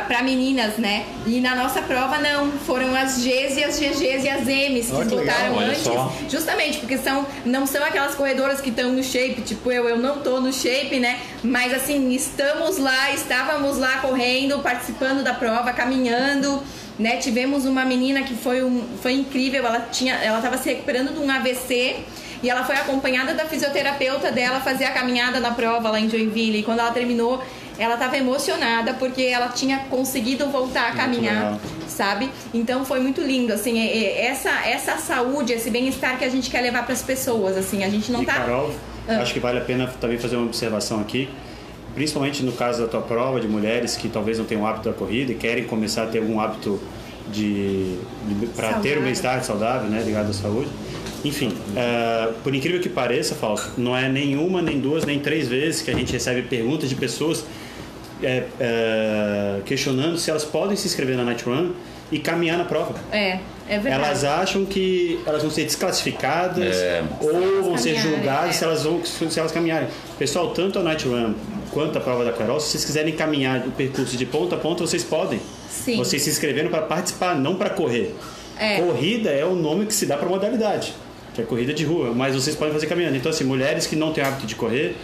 [0.06, 1.06] Para meninas, né?
[1.26, 5.14] E na nossa prova não, foram as Gs e as GGs e as Ms que
[5.14, 5.82] legal, olha antes.
[5.82, 6.12] só.
[6.28, 10.18] Justamente porque são, não são aquelas corredoras que estão no shape, tipo eu, eu não
[10.18, 11.18] tô no shape, né?
[11.42, 16.62] Mas assim, estamos lá, estávamos lá correndo, participando da prova, caminhando.
[16.98, 21.14] Né, tivemos uma menina que foi, um, foi incrível, ela tinha, ela estava se recuperando
[21.14, 21.94] de um AVC
[22.42, 26.58] e ela foi acompanhada da fisioterapeuta dela fazer a caminhada na prova lá em Joinville.
[26.58, 27.40] E quando ela terminou,
[27.78, 31.58] ela estava emocionada porque ela tinha conseguido voltar a caminhar
[31.88, 32.30] sabe?
[32.54, 36.48] Então foi muito lindo, assim, é- é- essa, essa saúde, esse bem-estar que a gente
[36.48, 38.34] quer levar para as pessoas, assim, a gente não e tá...
[38.34, 38.70] Carol,
[39.08, 39.16] Ah.
[39.20, 41.28] acho que vale a pena também fazer uma observação aqui,
[41.96, 44.94] principalmente no caso da tua prova de mulheres que talvez não tenham o hábito da
[44.94, 46.80] corrida e querem começar a ter algum hábito
[47.32, 47.98] de,
[48.54, 50.68] para ter um bem-estar saudável, né, ligado à saúde.
[51.24, 55.82] Enfim, eh, por incrível que pareça, Fausto, não é nenhuma, nem duas, nem três vezes
[55.82, 57.44] que a gente recebe perguntas de pessoas
[58.22, 61.72] eh, eh, questionando se elas podem se inscrever na Night Run
[62.10, 62.94] e caminhar na prova.
[63.12, 63.38] É,
[63.68, 63.94] é verdade.
[63.94, 67.02] Elas acham que elas vão ser desclassificadas É.
[67.20, 68.52] ou vão ser julgadas é.
[68.52, 69.88] se, elas vão, se elas caminharem.
[70.18, 71.34] Pessoal, tanto a Night Run
[71.70, 74.86] quanto a prova da Carol, se vocês quiserem caminhar o percurso de ponta a ponta,
[74.86, 75.40] vocês podem.
[75.68, 75.96] Sim.
[75.98, 78.14] Vocês se inscreveram para participar, não para correr.
[78.58, 78.80] É.
[78.80, 80.94] Corrida é o nome que se dá para modalidade,
[81.34, 83.16] que é corrida de rua, mas vocês podem fazer caminhando.
[83.16, 84.96] Então, assim, mulheres que não têm hábito de correr,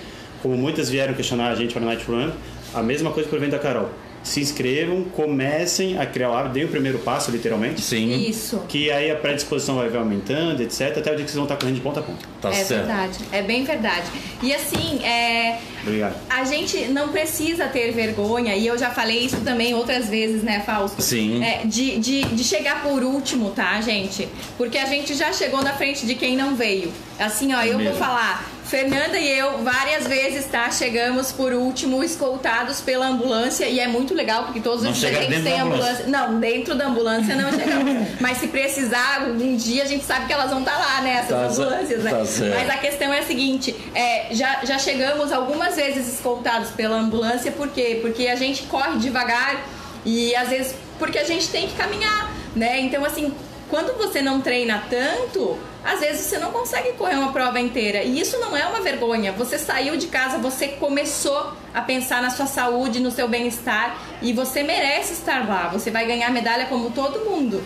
[0.42, 2.30] como muitas vieram questionar a gente para a Night Run,
[2.74, 3.90] a mesma coisa por vem da Carol.
[4.22, 7.82] Se inscrevam, comecem a criar o hábito, deem o primeiro passo, literalmente.
[7.82, 8.62] Sim, Isso.
[8.66, 10.96] Que aí a predisposição vai aumentando, etc.
[10.96, 12.26] Até o dia que vocês vão estar correndo de ponta a ponta.
[12.40, 12.86] tá é certo.
[12.86, 14.06] verdade, é bem verdade.
[14.42, 16.16] E assim, é, Obrigado.
[16.30, 20.62] a gente não precisa ter vergonha, e eu já falei isso também outras vezes, né,
[20.64, 21.02] Fausto?
[21.02, 21.44] Sim.
[21.44, 24.26] É, de, de, de chegar por último, tá, gente?
[24.56, 26.90] Porque a gente já chegou na frente de quem não veio.
[27.18, 30.68] Assim, ó, eu vou falar, Fernanda e eu, várias vezes, tá?
[30.68, 33.66] Chegamos por último, escoltados pela ambulância.
[33.66, 35.64] E é muito legal, porque todos Não os dias a chega gente dentro tem da
[35.64, 36.06] ambulância.
[36.08, 38.08] Não, dentro da ambulância não chegamos.
[38.20, 41.18] Mas se precisar, um dia a gente sabe que elas vão estar lá, né?
[41.18, 42.10] Essas Tá ambulâncias, né?
[42.10, 42.54] tá certo.
[42.56, 47.52] Mas a questão é a seguinte: é, já, já chegamos algumas vezes escoltados pela ambulância,
[47.52, 48.00] por quê?
[48.02, 49.64] Porque a gente corre devagar
[50.04, 52.80] e às vezes porque a gente tem que caminhar, né?
[52.80, 53.32] Então, assim,
[53.74, 58.04] quando você não treina tanto, às vezes você não consegue correr uma prova inteira.
[58.04, 59.32] E isso não é uma vergonha.
[59.32, 64.32] Você saiu de casa, você começou a pensar na sua saúde, no seu bem-estar e
[64.32, 65.66] você merece estar lá.
[65.72, 67.60] Você vai ganhar medalha como todo mundo,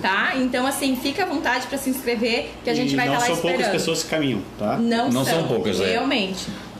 [0.00, 0.34] tá?
[0.36, 3.24] Então, assim, fica à vontade para se inscrever que a gente e vai não estar
[3.24, 3.56] lá são esperando.
[3.56, 4.76] poucas pessoas que caminham, tá?
[4.76, 5.94] Não, Não são, são poucas, é.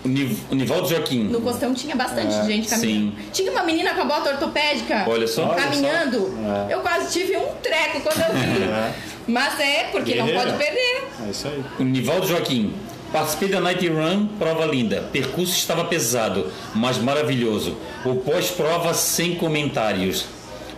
[0.04, 1.24] O Niv- o Nivaldo Joaquim.
[1.24, 3.16] No Costão tinha bastante gente caminhando.
[3.16, 3.30] sim.
[3.32, 5.04] Tinha uma menina com a bota ortopédica.
[5.08, 5.46] Olha só.
[5.48, 6.18] Olha Caminhando.
[6.20, 6.68] só.
[6.70, 6.74] É.
[6.74, 8.62] Eu quase tive um treco quando eu vi.
[8.64, 8.92] É.
[9.26, 10.52] Mas é, porque não Guerreira.
[10.52, 11.04] pode perder.
[11.26, 11.62] É isso aí.
[11.78, 12.72] O Nivaldo Joaquim.
[13.12, 15.08] Participei da Night Run, prova linda.
[15.10, 17.76] Percurso estava pesado, mas maravilhoso.
[18.04, 20.26] O pós-prova sem comentários.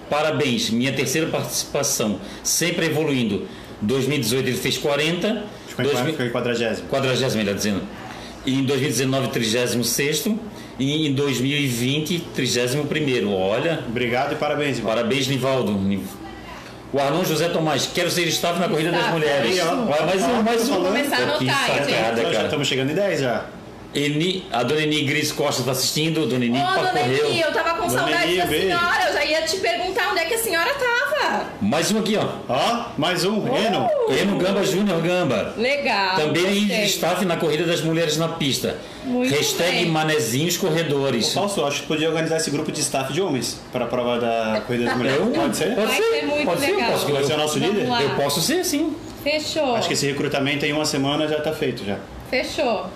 [0.08, 3.46] Parabéns, minha terceira participação, sempre evoluindo.
[3.82, 6.88] 2018 ele fez 40, Ficou em 2000 ficou em quadragésimo.
[6.88, 7.82] 40 melhor dizendo.
[8.47, 10.26] Em 2019, 36
[10.78, 14.88] e em 2020, 31 Olha, Obrigado e parabéns, Ivan.
[14.88, 15.78] Parabéns, Nivaldo.
[16.93, 19.51] O Arnon José Tomás, quero ser staff na Corrida das Staff, Mulheres.
[19.53, 19.74] aí, ó.
[19.93, 20.74] Olha, mais um, mais um.
[20.74, 21.91] Vou começar a anotar, gente?
[21.91, 22.45] sacada, Já cara.
[22.45, 23.45] estamos chegando em 10 já.
[23.95, 27.26] Eni, a dona Eni Gris Costa está assistindo, dona Eni Ô, pá, dona correu.
[27.28, 28.66] Eni, eu tava com Dona saudade Eni, da beijo.
[28.66, 29.09] senhora.
[29.31, 31.45] Ia te perguntar onde é que a senhora tava.
[31.61, 32.26] Mais um aqui, ó.
[32.49, 33.89] Ó, mais um, Reno.
[34.09, 35.55] Eno Gamba Júnior Gamba.
[35.57, 36.16] Legal.
[36.16, 36.85] Também gostei.
[36.87, 38.76] staff na Corrida das Mulheres na pista.
[39.05, 39.87] Muito Hashtag bem.
[39.87, 41.33] Manezinhos Corredores.
[41.33, 44.62] Falso, acho que podia organizar esse grupo de staff de homens para a prova da
[44.66, 45.20] Corrida das Mulheres.
[45.20, 45.26] Eu?
[45.28, 45.74] Pode ser?
[45.76, 46.91] Pode Vai ser, ser muito pode ser, legal.
[46.91, 47.89] posso- Vai ser o nosso Vamos líder?
[47.89, 48.03] lá.
[48.03, 48.97] Eu posso ser, sim.
[49.22, 49.76] Fechou.
[49.76, 51.99] Acho que esse recrutamento em uma semana já está feito já.
[52.28, 52.87] Fechou.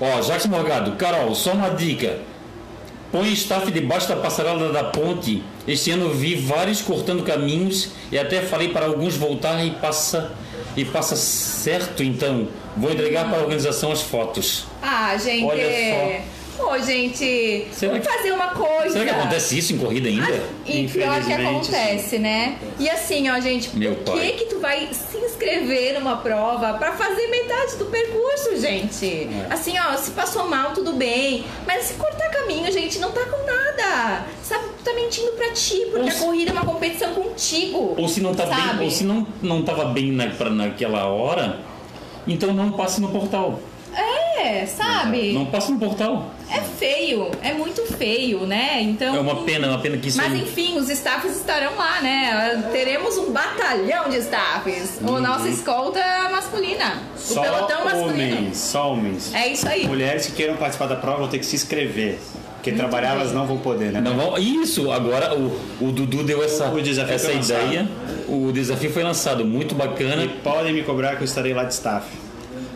[0.00, 2.18] Ó, Jacques Morgado, Carol, só uma dica.
[3.16, 5.42] Põe staff debaixo da passarela da ponte.
[5.66, 10.32] Este ano vi vários cortando caminhos e até falei para alguns voltar e passa
[10.76, 12.46] e passa certo então.
[12.76, 14.66] Vou entregar para a organização as fotos.
[14.82, 15.44] Ah, gente.
[15.46, 16.24] Olha é-
[16.58, 18.90] Ô, gente, Será vamos que- fazer uma coisa.
[18.90, 20.42] Será que acontece isso em corrida ainda?
[20.64, 22.58] E pior que acontece, né?
[22.78, 24.32] E assim, ó, gente, Meu por que pai.
[24.32, 29.06] que tu vai se inscrever numa prova pra fazer metade do percurso, gente?
[29.06, 29.46] É.
[29.50, 31.44] Assim, ó, se passou mal, tudo bem.
[31.66, 34.24] Mas se cortar caminho, gente, não tá com nada.
[34.42, 37.94] Sabe, tu tá mentindo pra ti, porque Ou a corrida é uma competição contigo.
[37.98, 38.78] Ou se não tá sabe?
[38.78, 41.58] bem, ou se não não estava bem na, pra, naquela hora,
[42.26, 43.60] então não passe no portal.
[44.38, 45.32] É, sabe?
[45.32, 46.30] Não passe no portal.
[46.50, 48.80] É feio, é muito feio, né?
[48.82, 49.16] Então.
[49.16, 52.00] É uma pena, é uma pena que isso Mas aí- enfim, os staffs estarão lá,
[52.02, 52.68] né?
[52.70, 55.00] Teremos um batalhão de staffs.
[55.02, 57.02] O nossa escolta masculina.
[57.14, 58.36] O Só pelotão masculino.
[58.36, 59.34] homens, só homens.
[59.34, 59.86] É isso aí.
[59.86, 62.18] Mulheres que queiram participar da prova vão ter que se inscrever.
[62.56, 63.20] Porque Muito trabalhar bem.
[63.20, 64.00] elas não vão poder, né?
[64.00, 67.88] Não vão- Isso, agora o, o Dudu deu essa, O desafio essa ideia.
[68.28, 70.24] O desafio foi lançado, muito bacana.
[70.24, 72.06] E podem me cobrar que eu estarei lá de staff.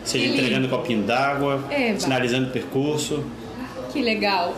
[0.03, 1.99] Seja Que entregando copinho d'água, Eva.
[1.99, 3.23] sinalizando o percurso.
[3.91, 4.55] Que legal.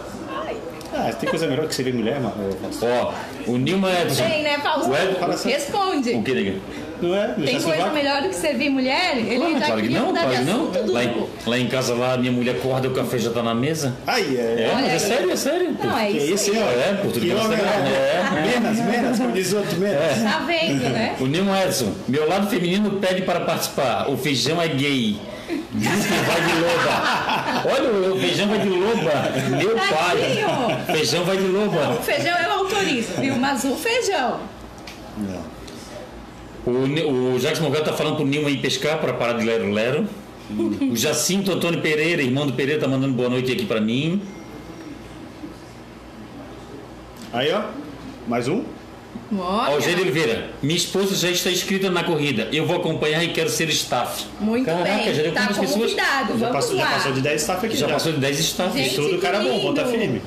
[0.96, 2.36] Ah, tem coisa melhor que servir mulher, mano?
[2.84, 3.14] Ó,
[3.52, 4.28] o Nilma Edson.
[4.28, 4.92] Tem, né, Fausto?
[4.92, 5.50] O Ed- fala assim.
[5.50, 6.12] Responde.
[6.12, 6.54] O que, nega?
[7.02, 7.28] Não é?
[7.30, 9.18] Tem coisa melhor do que servir mulher?
[9.18, 10.72] Ele Claro, já claro que não, claro que não.
[10.94, 13.56] Lá em, lá em casa, lá, minha mulher acorda e o café já tá na
[13.56, 13.96] mesa.
[14.06, 14.70] Ai, é.
[14.70, 14.92] É, mas aí.
[14.96, 15.78] é sério, é sério.
[15.84, 16.58] Não, é isso, isso, aí.
[16.58, 16.72] hein, ó?
[16.80, 17.92] É, por tudo que que você homem, tá- né?
[17.92, 20.24] é, Menos, menos, como diz outro, menos.
[20.24, 21.16] Tá vendo, né?
[21.20, 24.08] O Nilma Edson, meu lado feminino pede para participar.
[24.12, 25.18] O feijão é gay.
[25.74, 27.64] Diz que vai de loba.
[27.66, 29.58] Olha, o feijão vai de loba.
[29.58, 30.86] Meu pai.
[30.86, 31.90] Feijão vai de loba.
[31.90, 33.36] O feijão eu autorizo, viu?
[33.38, 34.40] Mas o feijão.
[35.18, 35.54] Não.
[36.66, 40.08] O, o Jacques Morgado tá falando pro Nilma ir pescar para parar de lero lero.
[40.92, 44.22] O Jacinto Antônio Pereira, irmão do Pereira, tá mandando boa noite aqui para mim.
[47.32, 47.64] Aí, ó.
[48.28, 48.64] Mais um.
[49.36, 52.48] Olha, Algério Oliveira, minha esposa já está inscrita na corrida.
[52.52, 54.26] Eu vou acompanhar e quero ser staff.
[54.40, 55.14] muito Caraca, bem.
[55.14, 55.72] já deu tá pessoas?
[55.72, 56.84] convidado, Já vamos passou, lá.
[56.84, 57.76] já passou de 10 staff aqui.
[57.78, 58.78] Já passou de 10 staff.
[58.78, 59.98] Gente, Tudo cara que bom, bom, tá lindo.
[59.98, 60.22] firme.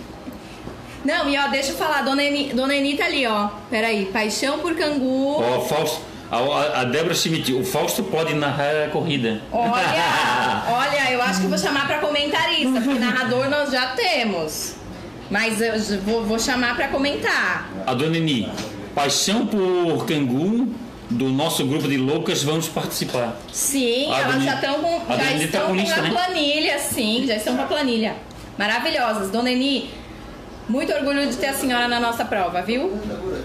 [1.05, 3.49] Não, e ó, deixa eu falar, dona Eni, dona Eni tá ali, ó.
[3.70, 5.41] Peraí, paixão por cangu.
[5.41, 9.41] Ó, Fausto, a, a, Débora Schmidt, o Fausto pode narrar a corrida.
[9.53, 9.72] Olha,
[10.68, 14.74] olha, eu acho que vou chamar pra comentarista, porque narrador nós já temos.
[15.30, 17.70] Mas eu já vou, vou chamar pra comentar.
[17.87, 18.49] A dona Eni,
[18.97, 20.68] paixão por cangu
[21.11, 23.38] do nosso grupo de loucas, vamos participar.
[23.53, 26.11] Sim, A elas já estão com, a já estão tá com lista, a né?
[26.11, 28.16] planilha, sim, já estão com a planilha.
[28.57, 29.30] Maravilhosas.
[29.30, 29.90] Dona Eni,
[30.66, 32.99] muito orgulho de ter a senhora na nossa prova, viu?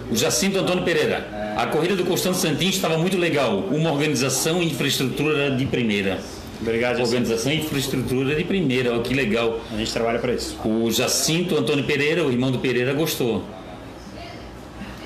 [0.10, 1.28] O Jacinto Antônio Pereira,
[1.58, 3.58] a corrida do Constante Santinho estava muito legal.
[3.60, 6.18] Uma organização e infraestrutura de primeira.
[6.62, 7.18] Obrigado, Jacinto.
[7.18, 9.60] Organização e infraestrutura de primeira, ó, que legal.
[9.70, 10.58] A gente trabalha para isso.
[10.64, 13.43] O Jacinto Antônio Pereira, o irmão do Pereira, gostou.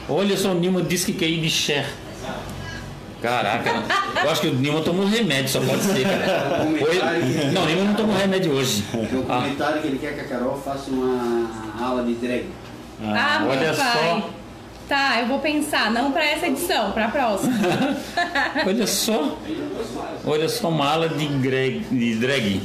[0.08, 1.86] Olha só, o Nilma disse que quer ir de Cher.
[3.22, 3.84] Caraca,
[4.24, 6.64] eu acho que o Nilma tomou remédio, só pode ser, cara.
[7.52, 8.84] Não, o Nilma não tomou remédio hoje.
[8.94, 11.50] O Ah, comentário que ele quer que a Carol faça uma
[11.84, 12.46] aula de drag.
[13.04, 13.94] Ah, meu olha pai.
[14.22, 14.30] só.
[14.88, 17.54] Tá, eu vou pensar, não pra essa edição, pra próxima.
[18.68, 19.36] olha só.
[20.24, 22.62] Olha só uma ala de, greg, de drag.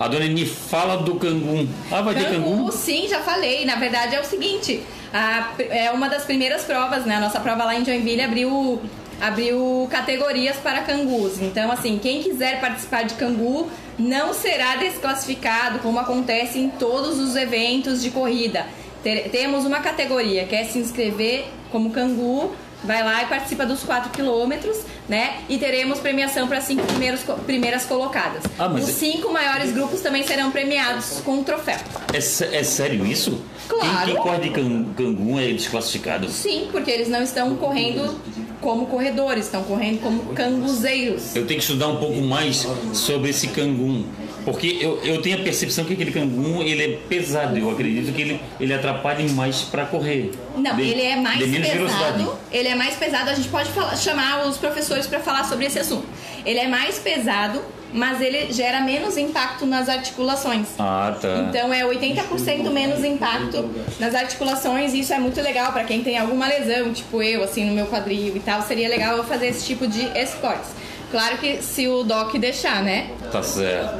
[0.00, 1.68] A dona Eni fala do cangum.
[1.92, 2.70] Ah, vai ter Cangu, cangum?
[2.72, 3.66] sim, já falei.
[3.66, 4.82] Na verdade é o seguinte,
[5.12, 7.16] a- é uma das primeiras provas, né?
[7.16, 8.80] A nossa prova lá em Joinville abriu,
[9.20, 11.40] abriu categorias para cangus.
[11.42, 17.36] Então, assim, quem quiser participar de cangu não será desclassificado, como acontece em todos os
[17.36, 18.64] eventos de corrida.
[19.02, 22.54] Ter- temos uma categoria, quer se inscrever como cangu,
[22.84, 24.76] vai lá e participa dos 4 quilômetros,
[25.08, 25.38] né?
[25.48, 28.42] E teremos premiação para cinco primeiros, co- primeiras colocadas.
[28.58, 31.78] Ah, Os é- cinco maiores grupos também serão premiados com um troféu.
[32.12, 33.40] É, é sério isso?
[33.68, 34.06] Claro.
[34.06, 36.28] Quem, quem corre de can- cangum é desclassificado?
[36.28, 38.18] Sim, porque eles não estão correndo
[38.60, 41.34] como corredores, estão correndo como canguzeiros.
[41.34, 44.04] Eu tenho que estudar um pouco mais sobre esse cangum.
[44.44, 47.56] Porque eu, eu tenho a percepção que aquele cangum ele é pesado.
[47.58, 50.30] Eu acredito que ele, ele atrapalha mais para correr.
[50.56, 52.18] Não, De- ele é mais menos velocidade.
[52.18, 52.38] pesado.
[52.52, 53.30] Ele é mais pesado.
[53.30, 56.06] A gente pode falar- chamar os professores para falar sobre esse assunto.
[56.44, 57.60] Ele é mais pesado,
[57.92, 60.68] mas ele gera menos impacto nas articulações.
[60.78, 61.46] Ah, tá.
[61.48, 63.68] Então é 80% menos impacto
[63.98, 67.64] nas articulações e isso é muito legal para quem tem alguma lesão, tipo eu, assim,
[67.66, 68.62] no meu quadril e tal.
[68.62, 70.70] Seria legal eu fazer esse tipo de esportes.
[71.10, 73.10] Claro que se o doc deixar, né?
[73.32, 73.98] Tá certo.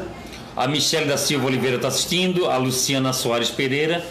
[0.60, 4.04] A Michelle da Silva Oliveira está assistindo, a Luciana Soares Pereira,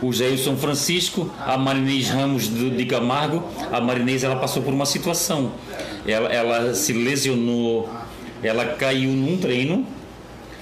[0.00, 3.42] o Jailson Francisco, a Marinês Ramos de Camargo.
[3.72, 5.50] A Marinês ela passou por uma situação.
[6.06, 7.90] Ela, ela se lesionou,
[8.40, 9.84] ela caiu num treino,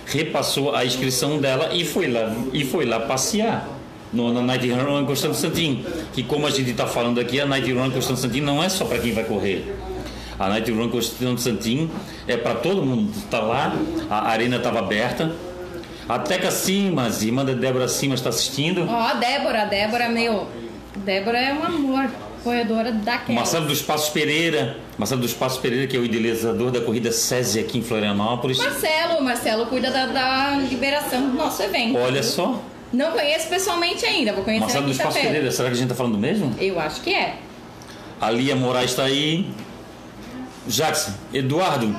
[0.07, 3.69] repassou a inscrição dela e foi lá, e foi lá passear.
[4.15, 5.85] No, na Night Run Constantino Santin,
[6.15, 8.87] que como a gente está falando aqui, a Night Run Constantino Santin não é só
[8.87, 9.75] para quem vai correr.
[10.39, 11.91] A Night Run Constantino Santin
[12.27, 13.11] é para todo mundo.
[13.17, 13.73] Está lá,
[14.11, 15.33] a arena estava aberta.
[16.09, 18.87] A Teca Simas, irmã da Débora Simas, está assistindo.
[18.89, 20.47] Ó, Débora, Débora, meu.
[20.97, 22.11] Débora é um amor,
[22.43, 23.37] corredora daquela.
[23.39, 27.61] Marcelo dos Passos Pereira, Marcelo dos Passos Pereira, que é o idealizador da corrida SESI
[27.61, 28.59] aqui em Florianópolis.
[28.59, 31.97] Marcelo, Marcelo cuida da, da liberação do nosso evento.
[31.99, 32.61] Olha só,
[32.93, 35.21] Não conheço pessoalmente ainda, vou conhecer Marcelo dos Passos.
[35.21, 36.55] Pereira, será que a gente está falando do mesmo?
[36.61, 37.37] Eu acho que é.
[38.21, 39.49] A Lia Moraes está aí.
[40.67, 41.95] Jackson, Eduardo,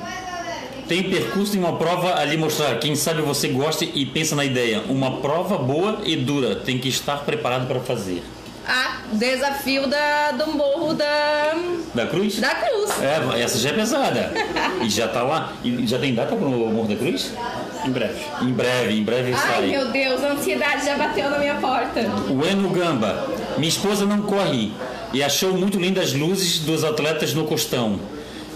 [0.87, 2.77] tem percurso em uma prova ali mostrar.
[2.79, 4.83] Quem sabe você gosta e pensa na ideia.
[4.87, 6.55] Uma prova boa e dura.
[6.55, 8.23] Tem que estar preparado para fazer.
[8.67, 11.53] Ah, desafio da, do morro da,
[11.93, 12.39] Da Cruz?
[12.39, 12.89] da Cruz.
[12.99, 14.31] É, essa já é pesada.
[14.83, 15.53] E já tá lá.
[15.63, 17.31] E já tem data para o Morro da Cruz?
[17.85, 18.25] Em breve.
[18.41, 19.67] Em breve, em breve Ai, sai.
[19.67, 22.01] meu Deus, a ansiedade já bateu na minha porta.
[22.27, 23.27] O Eno Gamba.
[23.57, 24.71] Minha esposa não corre
[25.13, 27.99] e achou muito lindas as luzes dos atletas no costão.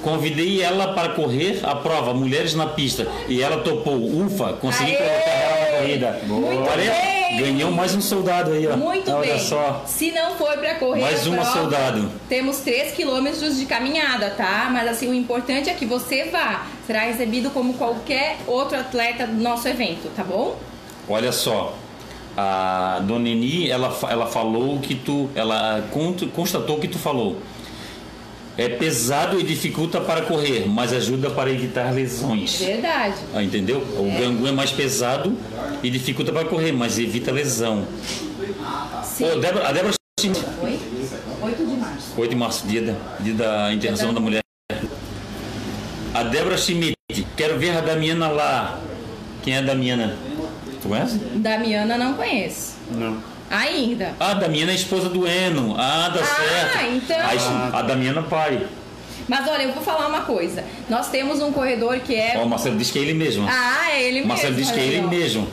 [0.01, 3.95] Convidei ela para correr a prova Mulheres na Pista e ela topou.
[3.97, 4.97] Ufa, consegui Aê!
[4.97, 6.19] colocar ela na corrida.
[6.25, 7.37] Muito Olha, bem!
[7.41, 8.75] ganhou mais um soldado aí, ó.
[8.77, 9.39] Muito Olha bem.
[9.39, 9.83] só.
[9.85, 12.11] Se não for pra correr Mais uma prova, soldado.
[12.27, 14.69] Temos 3 quilômetros de caminhada, tá?
[14.71, 16.65] Mas assim, o importante é que você vá.
[16.87, 20.55] Será recebido como qualquer outro atleta do nosso evento, tá bom?
[21.07, 21.75] Olha só.
[22.37, 25.29] A Dona Eni, ela, ela falou que tu.
[25.35, 25.83] Ela
[26.33, 27.37] constatou o que tu falou.
[28.57, 32.59] É pesado e dificulta para correr, mas ajuda para evitar lesões.
[32.59, 33.15] Verdade.
[33.33, 33.79] Ah, entendeu?
[33.97, 35.37] O gangu é mais pesado
[35.81, 37.87] e dificulta para correr, mas evita lesão.
[39.03, 39.25] Sim.
[39.25, 40.79] Ô, Débora, a Débora Schmidt, Oi?
[41.41, 42.13] 8 de março.
[42.17, 44.41] 8 de março, dia da, dia da Internacional da Mulher.
[46.13, 46.95] A Débora Schmidt,
[47.37, 48.79] quero ver a Damiana lá.
[49.41, 50.17] Quem é a Damiana?
[50.81, 51.17] Tu conhece?
[51.35, 52.75] Damiana não conheço.
[52.91, 53.21] Não.
[53.49, 54.13] Ainda.
[54.19, 55.75] Ah, a Damiana é a esposa do Eno.
[55.77, 56.85] Ah, dá Ah, certo.
[56.95, 57.17] então.
[57.19, 58.67] A, es- a Damiana pai.
[59.27, 60.63] Mas olha, eu vou falar uma coisa.
[60.89, 62.33] Nós temos um corredor que é.
[62.37, 63.47] Ó, o Marcelo diz que é ele mesmo.
[63.49, 64.27] Ah, é ele mesmo.
[64.27, 65.47] Marcelo diz que é ele mesmo.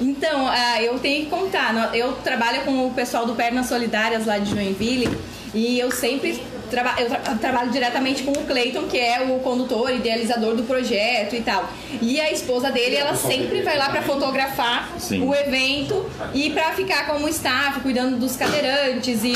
[0.00, 1.94] Então, ah, eu tenho que contar.
[1.94, 5.08] Eu trabalho com o pessoal do Pernas Solidárias lá de Joinville
[5.54, 9.90] e eu sempre traba eu tra- trabalho diretamente com o Cleiton, que é o condutor,
[9.92, 11.68] idealizador do projeto e tal.
[12.00, 15.26] E a esposa dele, ela sempre vai lá para fotografar Sim.
[15.26, 19.32] o evento e para ficar como staff, cuidando dos cadeirantes e,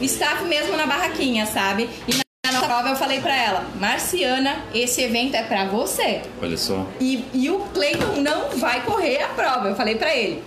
[0.00, 1.88] e staff mesmo na barraquinha, sabe?
[2.08, 2.14] E
[2.46, 6.22] na nossa prova eu falei para ela, Marciana, esse evento é para você.
[6.40, 6.86] Olha só.
[7.00, 10.42] E, e o Cleiton não vai correr a prova, eu falei pra ele.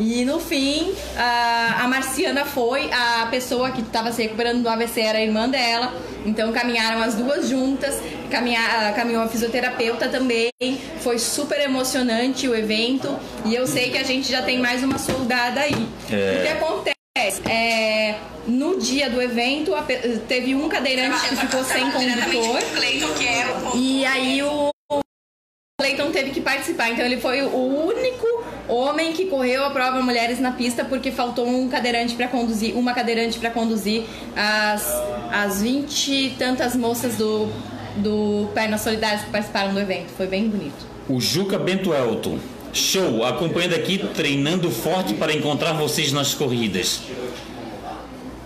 [0.00, 5.00] E no fim, a, a Marciana foi, a pessoa que estava se recuperando do AVC
[5.02, 5.92] era a irmã dela.
[6.24, 10.50] Então caminharam as duas juntas, caminhar, caminhou a fisioterapeuta também.
[11.00, 13.14] Foi super emocionante o evento.
[13.44, 15.86] E eu sei que a gente já tem mais uma soldada aí.
[16.10, 16.38] É.
[16.38, 17.42] O que acontece?
[17.46, 18.14] É,
[18.46, 19.84] no dia do evento, a
[20.26, 22.58] teve um cadeirante que ficou sem condutor.
[23.74, 24.70] E aí o
[25.78, 28.44] Clayton teve que participar, então ele foi o único
[28.74, 32.92] homem que correu a prova Mulheres na Pista porque faltou um cadeirante para conduzir, uma
[32.92, 34.04] cadeirante para conduzir
[34.36, 35.02] as,
[35.32, 37.48] as 20 e tantas moças do,
[37.96, 40.10] do Pernas Solidárias que participaram do evento.
[40.16, 40.86] Foi bem bonito.
[41.08, 42.38] O Juca Bento Elton.
[42.72, 47.00] Show, acompanhando aqui, treinando forte para encontrar vocês nas corridas.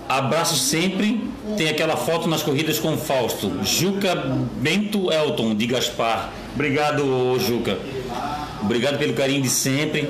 [0.09, 1.23] Abraço sempre.
[1.57, 3.63] Tem aquela foto nas corridas com o Fausto.
[3.63, 6.31] Juca Bento Elton, de Gaspar.
[6.55, 7.79] Obrigado, Juca.
[8.65, 10.09] Obrigado pelo carinho de sempre.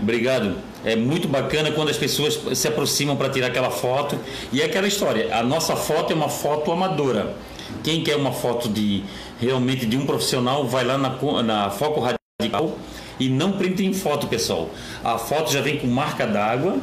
[0.00, 0.56] Obrigado.
[0.84, 4.18] É muito bacana quando as pessoas se aproximam para tirar aquela foto.
[4.52, 7.36] E é aquela história, a nossa foto é uma foto amadora.
[7.84, 9.04] Quem quer uma foto de
[9.38, 12.78] realmente de um profissional, vai lá na, na Foco Radical
[13.20, 14.70] e não print em foto, pessoal.
[15.04, 16.78] A foto já vem com marca d'água,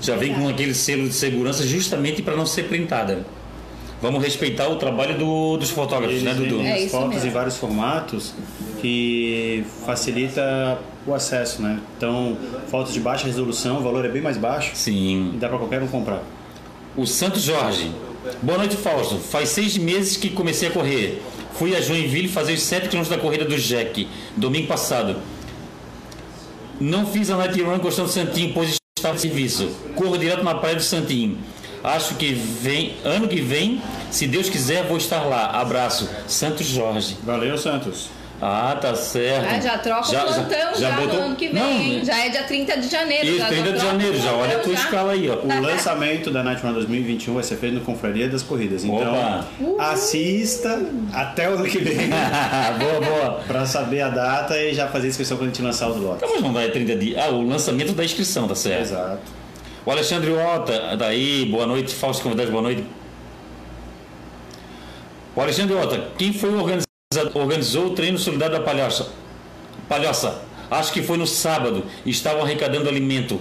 [0.00, 3.24] já vem com aquele selo de segurança justamente para não ser printada.
[4.02, 6.60] Vamos respeitar o trabalho do- dos fotógrafos, Eles né, Dudu?
[6.60, 7.28] É as fotos mesmo.
[7.28, 8.34] em vários formatos
[8.80, 11.78] que facilita o acesso, né?
[11.96, 12.36] Então,
[12.68, 15.30] fotos de baixa resolução, o valor é bem mais baixo Sim.
[15.34, 16.20] e dá para qualquer um comprar.
[16.96, 17.92] O Santos Jorge.
[18.42, 19.16] Boa noite, Fausto.
[19.18, 21.22] Faz seis meses que comecei a correr.
[21.54, 25.16] Fui a Joinville fazer os 7 km da corrida do Jack, domingo passado.
[26.80, 29.68] Não fiz a night run gostando do Santinho, pois estava em serviço.
[29.94, 31.38] Corro direto na praia do Santinho.
[31.84, 35.46] Acho que vem, ano que vem, se Deus quiser, vou estar lá.
[35.60, 36.08] Abraço.
[36.28, 37.16] Santos Jorge.
[37.24, 38.08] Valeu, Santos.
[38.44, 39.46] Ah, tá certo.
[39.48, 41.62] Ah, já troca o plantão já, no ano que vem.
[41.62, 42.04] Não, hein?
[42.04, 43.26] já é dia 30 de janeiro.
[43.28, 44.80] Isso, já 30 de janeiro, já olha a tua já.
[44.80, 45.36] escala aí, ó.
[45.36, 48.82] O lançamento da Night Run 2021 vai ser feito no Confraria das Corridas.
[48.82, 49.84] Então, Opa.
[49.92, 52.08] assista até o ano que vem
[52.80, 53.40] boa, boa.
[53.46, 56.16] para saber a data e já fazer a inscrição quando a gente lançar os lotes.
[56.24, 57.22] Então, mas não vai 30 dias.
[57.24, 58.82] Ah, o lançamento da inscrição, tá certo.
[58.82, 59.41] Exato.
[59.84, 62.84] O Alexandre Ota, daí, boa noite, Fausto convidados, boa noite.
[65.34, 66.86] O Alexandre Ota, quem foi o organizador,
[67.34, 69.08] organizou o treino solidário da Palhoça?
[69.88, 73.40] Palhoça, acho que foi no sábado, estavam arrecadando alimento.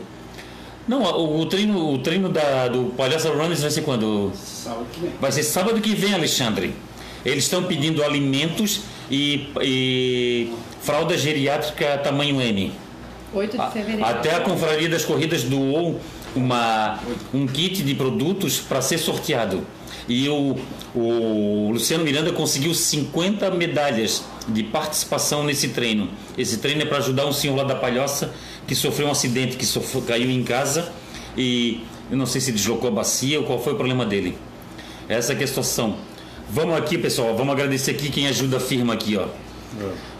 [0.88, 4.32] Não, o, o treino, o treino da, do Palhoça Runners vai ser quando?
[4.36, 5.12] Sábado que vem.
[5.22, 6.74] Vai ser sábado que vem, Alexandre.
[7.24, 8.82] Eles estão pedindo alimentos
[9.12, 12.72] e, e fralda geriátrica tamanho M.
[13.32, 14.04] 8 de A- fevereiro.
[14.04, 16.00] Até a Confraria das Corridas doou
[16.36, 16.99] uma,
[17.34, 19.65] um kit de produtos para ser sorteado.
[20.07, 20.57] E o,
[20.95, 26.09] o Luciano Miranda conseguiu 50 medalhas de participação nesse treino.
[26.38, 28.34] Esse treino é para ajudar um senhor lá da Palhoça
[28.67, 30.91] que sofreu um acidente, que sofreu, caiu em casa
[31.38, 34.38] e eu não sei se deslocou a bacia ou qual foi o problema dele.
[35.07, 35.97] Essa é a situação.
[36.49, 39.27] Vamos aqui, pessoal, vamos agradecer aqui quem ajuda a firma aqui, ó.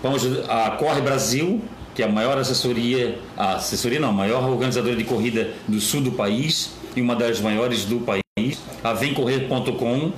[0.02, 1.62] Vamos a Corre Brasil,
[1.94, 6.02] que é a maior assessoria, a assessoria não, a maior organizadora de corrida do sul
[6.02, 8.22] do país e uma das maiores do país.
[8.84, 10.12] A VemCorrer.com,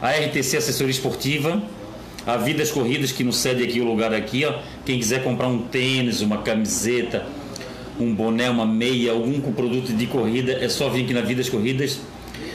[0.00, 1.62] a RTC Assessoria Esportiva,
[2.26, 4.54] a Vidas Corridas, que nos cede aqui o lugar aqui, ó.
[4.84, 7.26] Quem quiser comprar um tênis, uma camiseta,
[7.98, 12.00] um boné, uma meia, algum produto de corrida, é só vir aqui na Vidas Corridas,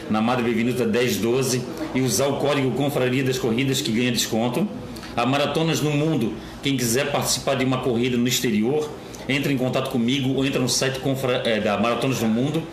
[0.09, 1.61] na Madre Bevinuta 1012
[1.93, 4.67] e usar o código Confraria das Corridas que ganha desconto.
[5.15, 8.89] A Maratonas no Mundo, quem quiser participar de uma corrida no exterior,
[9.27, 12.63] entra em contato comigo ou entra no site confra- eh, da Maratonas no Mundo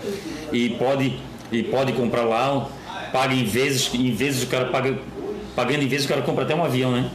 [0.53, 1.15] e pode,
[1.53, 2.69] e pode comprar lá,
[3.13, 4.97] paga em vezes, em vezes o cara paga,
[5.55, 7.11] pagando em vezes o cara compra até um avião, né?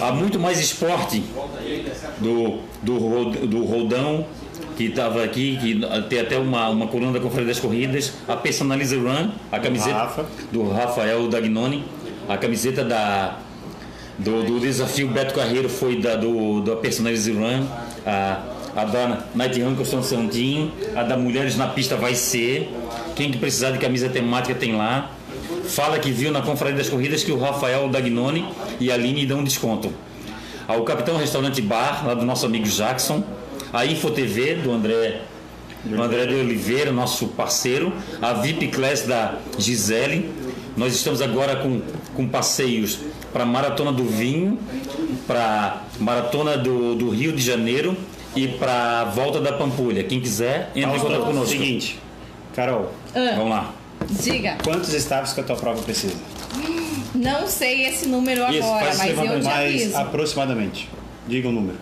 [0.00, 1.22] Há muito mais esporte
[2.18, 4.26] do, do, do Roldão,
[4.76, 8.96] que estava aqui, que tem até uma, uma coluna da Conferência das Corridas, a Personalize
[8.96, 10.26] Run, a camiseta Rafa.
[10.50, 11.84] do Rafael Dagnoni,
[12.28, 13.38] a camiseta da,
[14.18, 17.66] do, do desafio Beto Carreiro foi da, do, da Personalize Run,
[18.06, 18.42] a,
[18.76, 22.70] a da Night Run Costão Santinho, a da Mulheres na Pista vai ser,
[23.16, 25.10] quem que precisar de camisa temática tem lá.
[25.64, 28.44] Fala que viu na Conferência das Corridas que o Rafael Dagnoni
[28.80, 29.92] e a Aline dão desconto.
[30.66, 33.22] Ao Capitão Restaurante Bar, lá do nosso amigo Jackson,
[33.72, 35.22] a Info TV do André,
[35.84, 40.30] do André de Oliveira, nosso parceiro, a VIP Class da Gisele.
[40.76, 41.80] Nós estamos agora com,
[42.14, 42.98] com passeios
[43.32, 44.58] para Maratona do Vinho,
[45.26, 47.96] para Maratona do, do Rio de Janeiro
[48.36, 50.04] e para Volta da Pampulha.
[50.04, 51.48] Quem quiser, entra em contato conosco.
[51.48, 51.98] Seguinte,
[52.54, 53.72] Carol, Vamos lá.
[54.10, 56.16] Diga, quantos estágios que a tua prova precisa?
[57.14, 59.46] não sei esse número Isso, agora, mas eu te Mais
[59.82, 59.96] aviso.
[59.96, 60.88] aproximadamente.
[61.28, 61.76] Diga o número.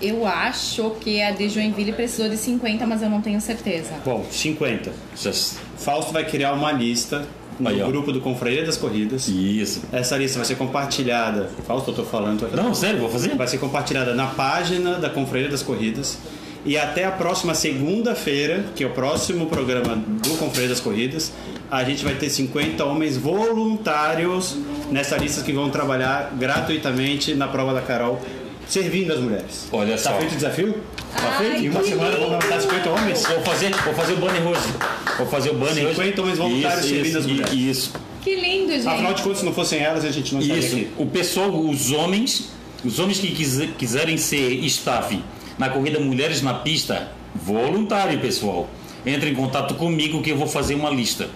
[0.00, 3.90] Eu acho que a de Joinville precisou de 50, mas eu não tenho certeza.
[4.04, 4.92] Bom, 50.
[5.16, 5.32] Já-
[5.76, 7.26] Fausto vai criar uma lista
[7.58, 9.26] no Aí, grupo do Confraria das Corridas.
[9.28, 9.82] Isso.
[9.92, 11.50] Essa lista vai ser compartilhada.
[11.66, 12.40] Fausto, eu tô falando.
[12.40, 12.56] fazer?
[12.56, 13.34] Não, sério, vou fazer?
[13.36, 16.18] Vai ser compartilhada na página da Confraria das Corridas.
[16.66, 21.32] E até a próxima segunda-feira, que é o próximo programa do Confraria das Corridas,
[21.70, 24.56] a gente vai ter 50 homens voluntários
[24.90, 28.20] nessa lista que vão trabalhar gratuitamente na prova da Carol,
[28.68, 29.68] servindo as mulheres.
[29.72, 30.18] Olha Tá só.
[30.18, 30.74] feito o desafio?
[31.14, 31.64] Tá Ai, feito?
[31.64, 33.26] Em uma semana vamos levantar 50 homens?
[33.26, 34.68] Vou fazer, vou fazer o banner hoje.
[35.16, 35.94] Vou fazer o banner hoje.
[35.96, 37.52] 50 homens voluntários Isso, servindo as mulheres.
[37.54, 37.92] Isso.
[38.22, 38.86] Que lindo, gente.
[38.88, 40.76] Afinal de contas, se não fossem elas, a gente não estaria Isso.
[40.76, 40.88] aqui.
[40.98, 42.50] O pessoal, os homens,
[42.84, 45.18] os homens que quise- quiserem ser staff
[45.58, 48.68] na corrida Mulheres na Pista, voluntário, pessoal.
[49.06, 51.28] Entre em contato comigo que eu vou fazer uma lista.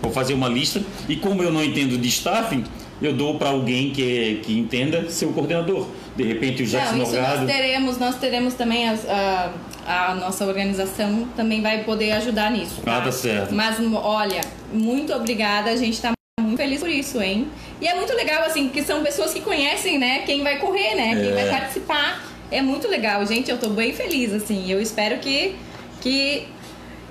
[0.00, 2.62] Vou fazer uma lista e como eu não entendo de staff,
[3.00, 5.86] eu dou para alguém que, que entenda ser o coordenador.
[6.16, 9.50] De repente o Jackson Não, isso nós teremos, nós teremos também as- a,
[9.86, 12.82] a nossa organização também vai poder ajudar nisso.
[12.86, 13.54] Ah, tá certo.
[13.54, 14.40] Mas olha,
[14.72, 17.48] muito obrigada, a gente tá muito feliz por isso, hein?
[17.80, 21.14] E é muito legal assim, que são pessoas que conhecem, né, quem vai correr, né,
[21.20, 21.34] quem É.
[21.34, 22.22] vai participar.
[22.50, 24.70] É muito legal, gente, eu tô bem feliz assim.
[24.70, 25.56] Eu espero que
[26.02, 26.46] que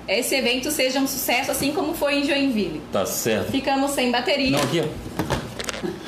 [0.06, 2.80] esse evento seja um sucesso assim como foi em Joinville.
[2.92, 3.50] Tá certo.
[3.50, 4.50] Ficamos sem bateria.
[4.50, 5.41] Não, aqui, ó.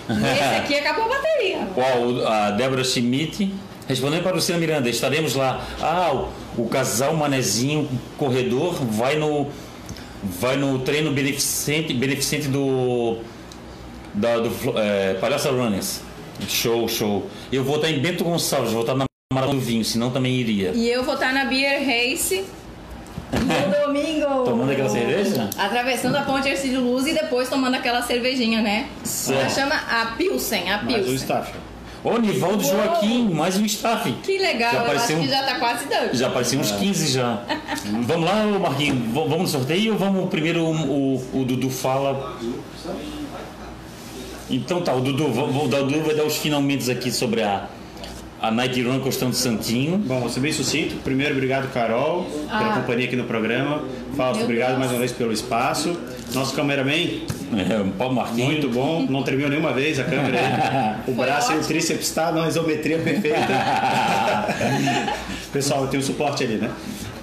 [0.08, 1.68] Esse aqui acabou a bateria.
[1.74, 2.26] Qual?
[2.26, 3.54] A Débora Schmidt.
[3.86, 5.62] Respondendo para o Luciano Miranda, estaremos lá.
[5.80, 6.10] Ah,
[6.56, 9.48] o, o casal Manezinho corredor vai no
[10.22, 13.18] vai no treino beneficente, beneficente do
[14.14, 16.00] da, do é, Palhaça Runners.
[16.48, 17.28] Show, show.
[17.52, 20.72] Eu vou estar em Bento Gonçalves, vou estar na Maratona do Vinho, senão também iria.
[20.74, 22.44] E eu vou estar na Beer Race
[23.94, 24.44] domingo.
[24.44, 25.50] Tomando aquela cerveja?
[25.56, 28.88] Atravessando a ponte Ercílio Luz e depois tomando aquela cervejinha, né?
[29.04, 29.40] Certo.
[29.40, 31.14] Ela chama a Pilsen, a Mais o Pilsen.
[31.14, 31.52] staff.
[32.02, 32.74] Ô, Nivaldo Uou!
[32.74, 34.12] Joaquim, mais um staff.
[34.22, 36.14] Que legal, Já eu acho apareceu um- que já tá quase dando.
[36.14, 37.42] Já apareciam uns 15 já.
[38.06, 42.38] vamos lá, Marquinhos, vamos no sorteio ou vamos primeiro o, o, o Dudu fala?
[44.50, 47.66] Então tá, o Dudu, vou, vou o Dudu vai dar os finalmente aqui sobre a,
[48.40, 49.96] a Night Run Costão do Santinho.
[49.98, 50.96] Bom, vou ser bem sucinto.
[50.96, 52.74] Primeiro, obrigado, Carol, pela Ah.
[52.80, 53.82] companhia aqui no programa.
[54.16, 54.78] Fausto, Meu obrigado Deus.
[54.80, 55.96] mais uma vez pelo espaço.
[56.34, 57.22] Nosso cameraman,
[57.56, 58.46] É, o Paulo Marquinhos.
[58.52, 59.06] muito bom.
[59.08, 60.94] Não tremeu nenhuma vez a câmera aí.
[61.12, 61.68] O Foi braço e o ótimo.
[61.68, 63.38] tríceps tá na isometria perfeita.
[65.52, 66.70] Pessoal, tem um suporte ali, né?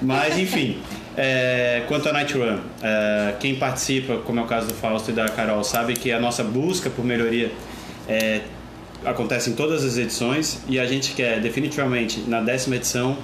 [0.02, 0.78] Mas, enfim.
[1.18, 5.14] é, quanto à Night Run, é, quem participa, como é o caso do Fausto e
[5.14, 7.52] da Carol, sabe que a nossa busca por melhoria
[8.08, 8.42] é,
[9.06, 13.18] acontece em todas as edições e a gente quer definitivamente na décima edição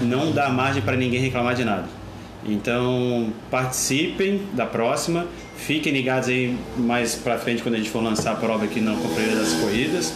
[0.00, 1.88] não dar margem para ninguém reclamar de nada.
[2.44, 5.26] Então participem da próxima,
[5.56, 8.94] fiquem ligados aí mais para frente quando a gente for lançar a prova aqui na
[8.94, 10.12] Confraria das Corridas,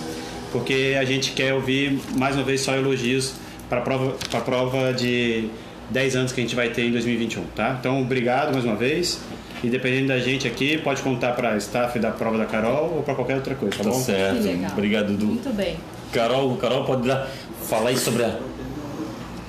[0.50, 3.34] porque a gente quer ouvir mais uma vez só elogios
[3.68, 5.48] para a prova, pra prova de
[5.90, 7.76] 10 anos que a gente vai ter em 2021, tá?
[7.78, 9.20] Então obrigado mais uma vez.
[9.64, 13.14] E dependendo da gente aqui, pode contar para staff da prova da Carol ou para
[13.14, 13.98] qualquer outra coisa, tá, Tá bom?
[14.00, 14.72] certo.
[14.72, 15.26] Obrigado, Dudu.
[15.26, 15.76] Muito bem.
[16.12, 17.28] Carol, Carol pode dar,
[17.62, 18.38] falar aí sobre a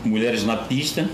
[0.06, 1.08] Mulheres na Pista.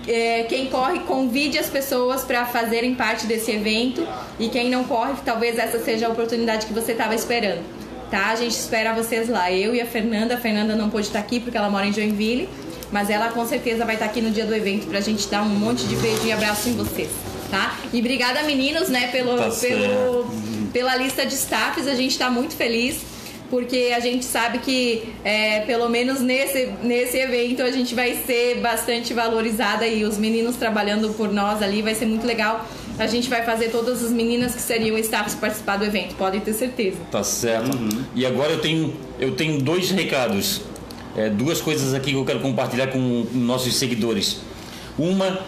[0.08, 4.06] É, quem corre, convide as pessoas para fazerem parte desse evento.
[4.40, 7.77] E quem não corre, talvez essa seja a oportunidade que você estava esperando.
[8.10, 8.28] Tá?
[8.30, 9.52] A gente espera vocês lá.
[9.52, 10.36] Eu e a Fernanda.
[10.36, 12.48] A Fernanda não pôde estar aqui porque ela mora em Joinville.
[12.92, 15.50] Mas ela com certeza vai estar aqui no dia do evento pra gente dar um
[15.50, 17.10] monte de beijo e abraço em vocês.
[17.52, 17.78] Tá?
[17.94, 20.26] E obrigada, meninos, né, pelo, Tá pelo,
[20.72, 21.88] pela lista de staffs.
[21.88, 23.02] A gente tá muito feliz.
[23.50, 28.60] porque a gente sabe que é, pelo menos nesse, nesse evento a gente vai ser
[28.60, 32.68] bastante valorizada e os meninos trabalhando por nós ali vai ser muito legal.
[33.00, 36.54] A gente vai fazer todas as meninas que seriam staffs participar do evento, podem ter
[36.54, 36.98] certeza.
[37.12, 37.78] Tá certo.
[38.16, 40.62] E agora eu tenho, eu tenho dois recados.
[41.16, 44.42] É, duas coisas aqui que eu quero compartilhar com nossos seguidores.
[44.98, 45.40] Uma,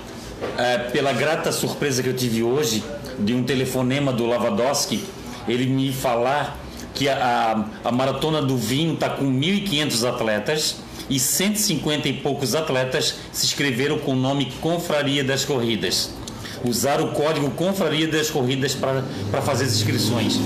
[0.58, 2.84] é, pela grata surpresa que eu tive hoje,
[3.20, 5.04] de um telefonema do Lavadoski,
[5.48, 6.58] ele me falar
[6.94, 10.76] que a, a, a maratona do vinho está com 1.500 atletas
[11.10, 16.19] e 150 e poucos atletas se inscreveram com o nome Confraria das Corridas.
[16.64, 20.40] Usaram o código Confraria das Corridas para fazer as inscrições.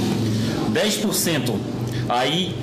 [0.71, 1.55] 10%.
[2.09, 2.55] Aí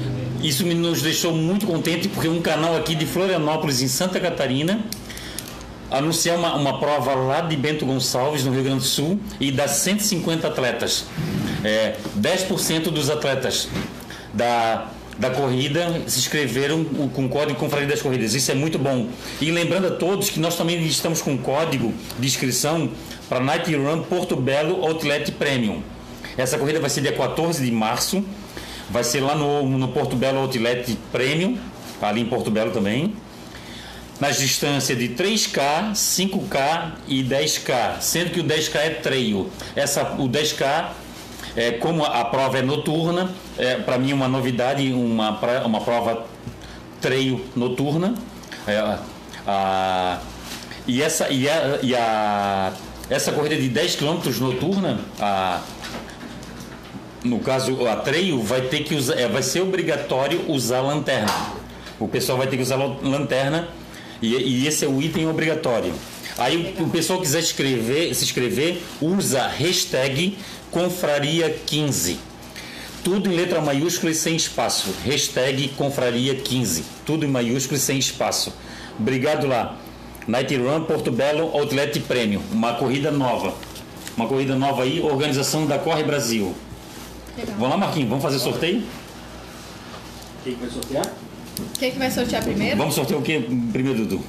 [0.42, 4.80] isso nos deixou muito contente porque um canal aqui de Florianópolis, em Santa Catarina,
[5.90, 9.72] anunciar uma, uma prova lá de Bento Gonçalves, no Rio Grande do Sul, e das
[9.72, 11.04] 150 atletas.
[11.64, 13.68] É, 10% dos atletas
[14.32, 14.88] da,
[15.20, 18.34] da corrida se inscreveram com o código Confraria das Corridas.
[18.34, 19.06] Isso é muito bom.
[19.38, 22.90] E lembrando a todos que nós também estamos com código de inscrição
[23.28, 25.82] para Night Run Porto Belo Outlet Premium.
[26.38, 28.24] Essa corrida vai ser dia 14 de março.
[28.88, 31.58] Vai ser lá no, no Porto Belo Outlet Premium,
[32.00, 33.14] ali em Porto Belo também
[34.18, 39.50] nas distâncias de 3K, 5K e 10K, sendo que o 10K é trail.
[39.74, 40.90] Essa, o 10K,
[41.56, 46.26] é, como a prova é noturna, é, para mim uma novidade, uma, uma prova
[47.00, 48.14] trail noturna.
[48.66, 48.98] É,
[49.46, 50.20] a,
[50.86, 52.72] e essa, e a, e a,
[53.08, 55.60] essa corrida de 10 km noturna, a,
[57.24, 61.32] no caso a trail, vai ter que usar, é, vai ser obrigatório usar lanterna.
[61.98, 63.68] O pessoal vai ter que usar lanterna
[64.22, 65.92] e, e esse é o item obrigatório.
[66.38, 70.36] Aí o, o pessoal quiser escrever, se inscrever, usa hashtag
[70.72, 72.16] confraria15.
[73.02, 74.94] Tudo em letra maiúscula e sem espaço.
[75.04, 76.82] Hashtag confraria15.
[77.06, 78.52] Tudo em maiúsculo e sem espaço.
[78.98, 79.76] Obrigado lá.
[80.26, 82.42] Night Run Porto Belo Outlet Premium.
[82.52, 83.54] Uma corrida nova.
[84.16, 86.54] Uma corrida nova aí, organização da Corre Brasil.
[87.36, 87.54] Legal.
[87.56, 88.82] Vamos lá, Marquinhos, vamos fazer sorteio?
[90.44, 91.06] Quem vai sortear?
[91.78, 92.76] Quem que vai sortear primeiro?
[92.76, 93.40] Vamos sortear o que
[93.72, 94.22] primeiro, Dudu?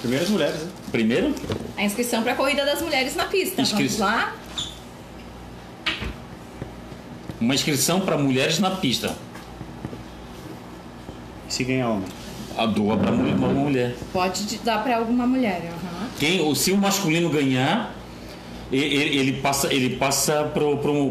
[0.00, 0.68] Primeiro as mulheres, né?
[0.90, 1.34] Primeiro?
[1.76, 3.62] A inscrição para a corrida das mulheres na pista.
[3.62, 3.88] Inscri...
[3.88, 4.34] Vamos lá?
[7.40, 9.16] Uma inscrição para mulheres na pista.
[11.48, 12.08] E se ganhar homem?
[12.56, 13.94] A doa para uma mulher.
[14.12, 15.70] Pode dar para alguma mulher.
[15.70, 16.08] Uhum.
[16.18, 17.94] Quem, se o masculino ganhar,
[18.72, 20.50] ele, ele passa, ele passa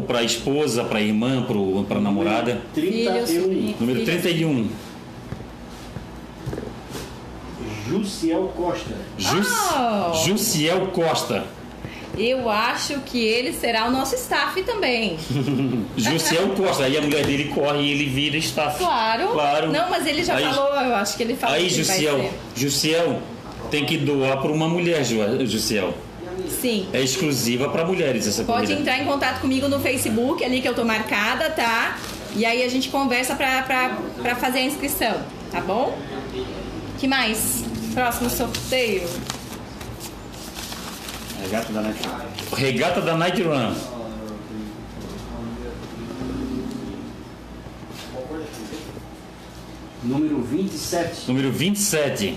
[0.06, 1.46] para a esposa, para a irmã,
[1.88, 2.60] para a namorada.
[2.74, 3.74] 31.
[3.78, 4.68] Número 31.
[7.98, 8.94] Jussiel Costa.
[9.18, 10.14] Jus, oh.
[10.24, 11.44] Jussiel Costa.
[12.16, 15.18] Eu acho que ele será o nosso staff também.
[15.96, 16.84] Jussiel Costa.
[16.84, 18.78] Aí a mulher dele corre e ele vira staff.
[18.78, 19.28] Claro.
[19.28, 19.70] Claro.
[19.70, 21.56] Não, mas ele já aí, falou, eu acho que ele falou.
[21.56, 23.20] Aí, Jussiel, Jussiel
[23.70, 25.92] tem que doar para uma mulher, Jussiel.
[26.48, 26.88] Sim.
[26.92, 30.74] É exclusiva para mulheres essa Pode entrar em contato comigo no Facebook, ali que eu
[30.74, 31.98] tô marcada, tá?
[32.34, 35.16] E aí a gente conversa para fazer a inscrição,
[35.50, 35.96] tá bom?
[36.98, 37.64] que mais?
[37.96, 39.08] Próximo sorteio.
[41.40, 42.58] Regata da Night Run.
[42.58, 43.74] Regata da Night Run.
[50.04, 51.26] Número 27.
[51.26, 52.36] Número 27.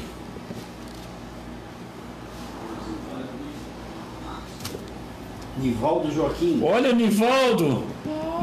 [5.58, 6.64] Nivaldo Joaquim.
[6.64, 7.84] Olha, Nivaldo!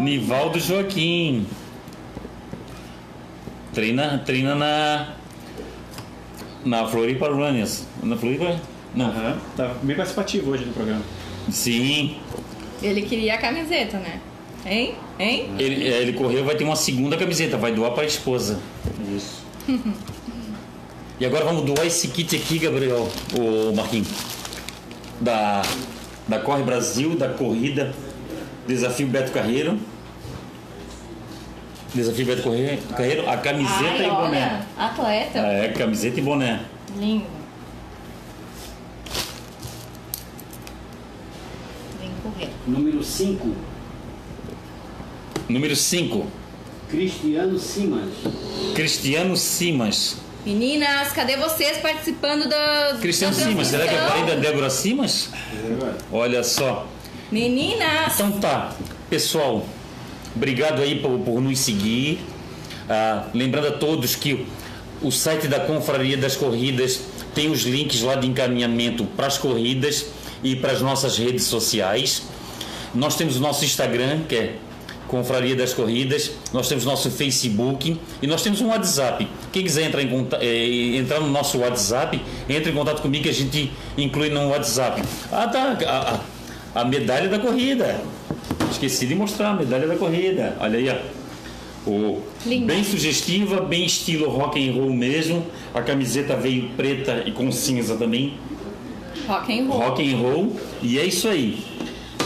[0.01, 1.47] Nivaldo Joaquim.
[3.73, 5.16] Treina, treina na
[6.67, 7.85] na Floripa Runners.
[8.03, 8.61] Na Floripa?
[8.95, 9.07] Não.
[9.07, 9.37] Uhum.
[9.57, 11.03] Tá bem participativo hoje no programa.
[11.51, 12.17] Sim.
[12.83, 14.21] Ele queria a camiseta, né?
[14.64, 14.95] Hein?
[15.19, 15.51] Hein?
[15.59, 18.59] Ele, é, ele correu, vai ter uma segunda camiseta, vai doar para a esposa.
[19.17, 19.47] Isso.
[21.21, 23.09] e agora vamos doar esse kit aqui, Gabriel,
[23.39, 24.09] o Marquinhos.
[25.21, 25.62] Da,
[26.27, 27.95] da Corre Brasil, da corrida
[28.67, 29.79] Desafio Beto Carreiro.
[31.95, 32.43] Desafio Beto
[32.97, 34.18] Carreiro, a camiseta Ai, e boné.
[34.18, 35.39] Olha, atleta.
[35.39, 36.61] É, camiseta e boné.
[36.99, 37.26] Lindo.
[42.01, 42.51] Vem correr.
[42.66, 43.57] Número 5.
[45.49, 46.26] Número 5.
[46.91, 48.11] Cristiano Simas.
[48.74, 50.16] Cristiano Simas.
[50.45, 52.99] Meninas, cadê vocês participando da.
[53.01, 55.30] Cristiano da Simas, será que é parente da Débora Simas?
[55.53, 55.95] É.
[56.12, 56.87] Olha só.
[57.32, 58.14] Meninas!
[58.14, 58.72] Então tá,
[59.11, 59.66] pessoal,
[60.37, 62.21] Obrigado aí por, por nos seguir.
[62.88, 64.46] Ah, lembrando a todos que
[65.03, 67.00] o site da Confraria das Corridas
[67.34, 70.07] tem os links lá de encaminhamento para as corridas
[70.42, 72.22] e para as nossas redes sociais.
[72.95, 74.54] Nós temos o nosso Instagram, que é
[75.08, 79.26] Confraria das Corridas, nós temos nosso Facebook e nós temos um WhatsApp.
[79.53, 83.34] Quem quiser entrar, em, eh, entrar no nosso WhatsApp, entre em contato comigo que a
[83.34, 85.03] gente inclui no WhatsApp.
[85.30, 85.79] Ah, tá.
[85.87, 86.21] A-
[86.80, 88.00] a medalha da corrida.
[88.71, 90.57] Esqueci de mostrar a medalha da corrida.
[90.61, 91.26] Olha aí, ó.
[91.88, 92.67] O, Linda.
[92.67, 95.47] bem sugestiva, bem estilo rock and roll mesmo.
[95.72, 98.34] A camiseta veio preta e com cinza também.
[99.29, 99.79] Rock and roll.
[99.79, 100.57] Rock and roll.
[100.83, 101.63] E é isso aí.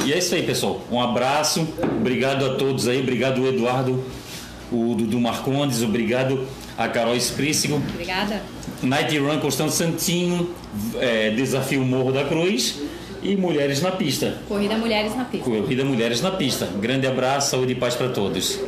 [0.06, 0.80] E é isso aí, pessoal.
[0.90, 1.66] Um abraço.
[1.82, 3.00] Obrigado a todos aí.
[3.00, 4.02] Obrigado, Eduardo,
[4.72, 5.82] o Dudu Marcondes.
[5.82, 6.46] Obrigado
[6.78, 7.76] a Carol Esprícigo.
[7.92, 8.42] Obrigada.
[8.82, 10.54] Night Run Constante Santinho.
[10.98, 12.80] é, Desafio Morro da Cruz.
[13.22, 14.38] E Mulheres na Pista.
[14.48, 15.50] Corrida Mulheres na Pista.
[15.50, 16.66] Corrida Mulheres na Pista.
[16.80, 18.58] Grande abraço, saúde e paz para todos.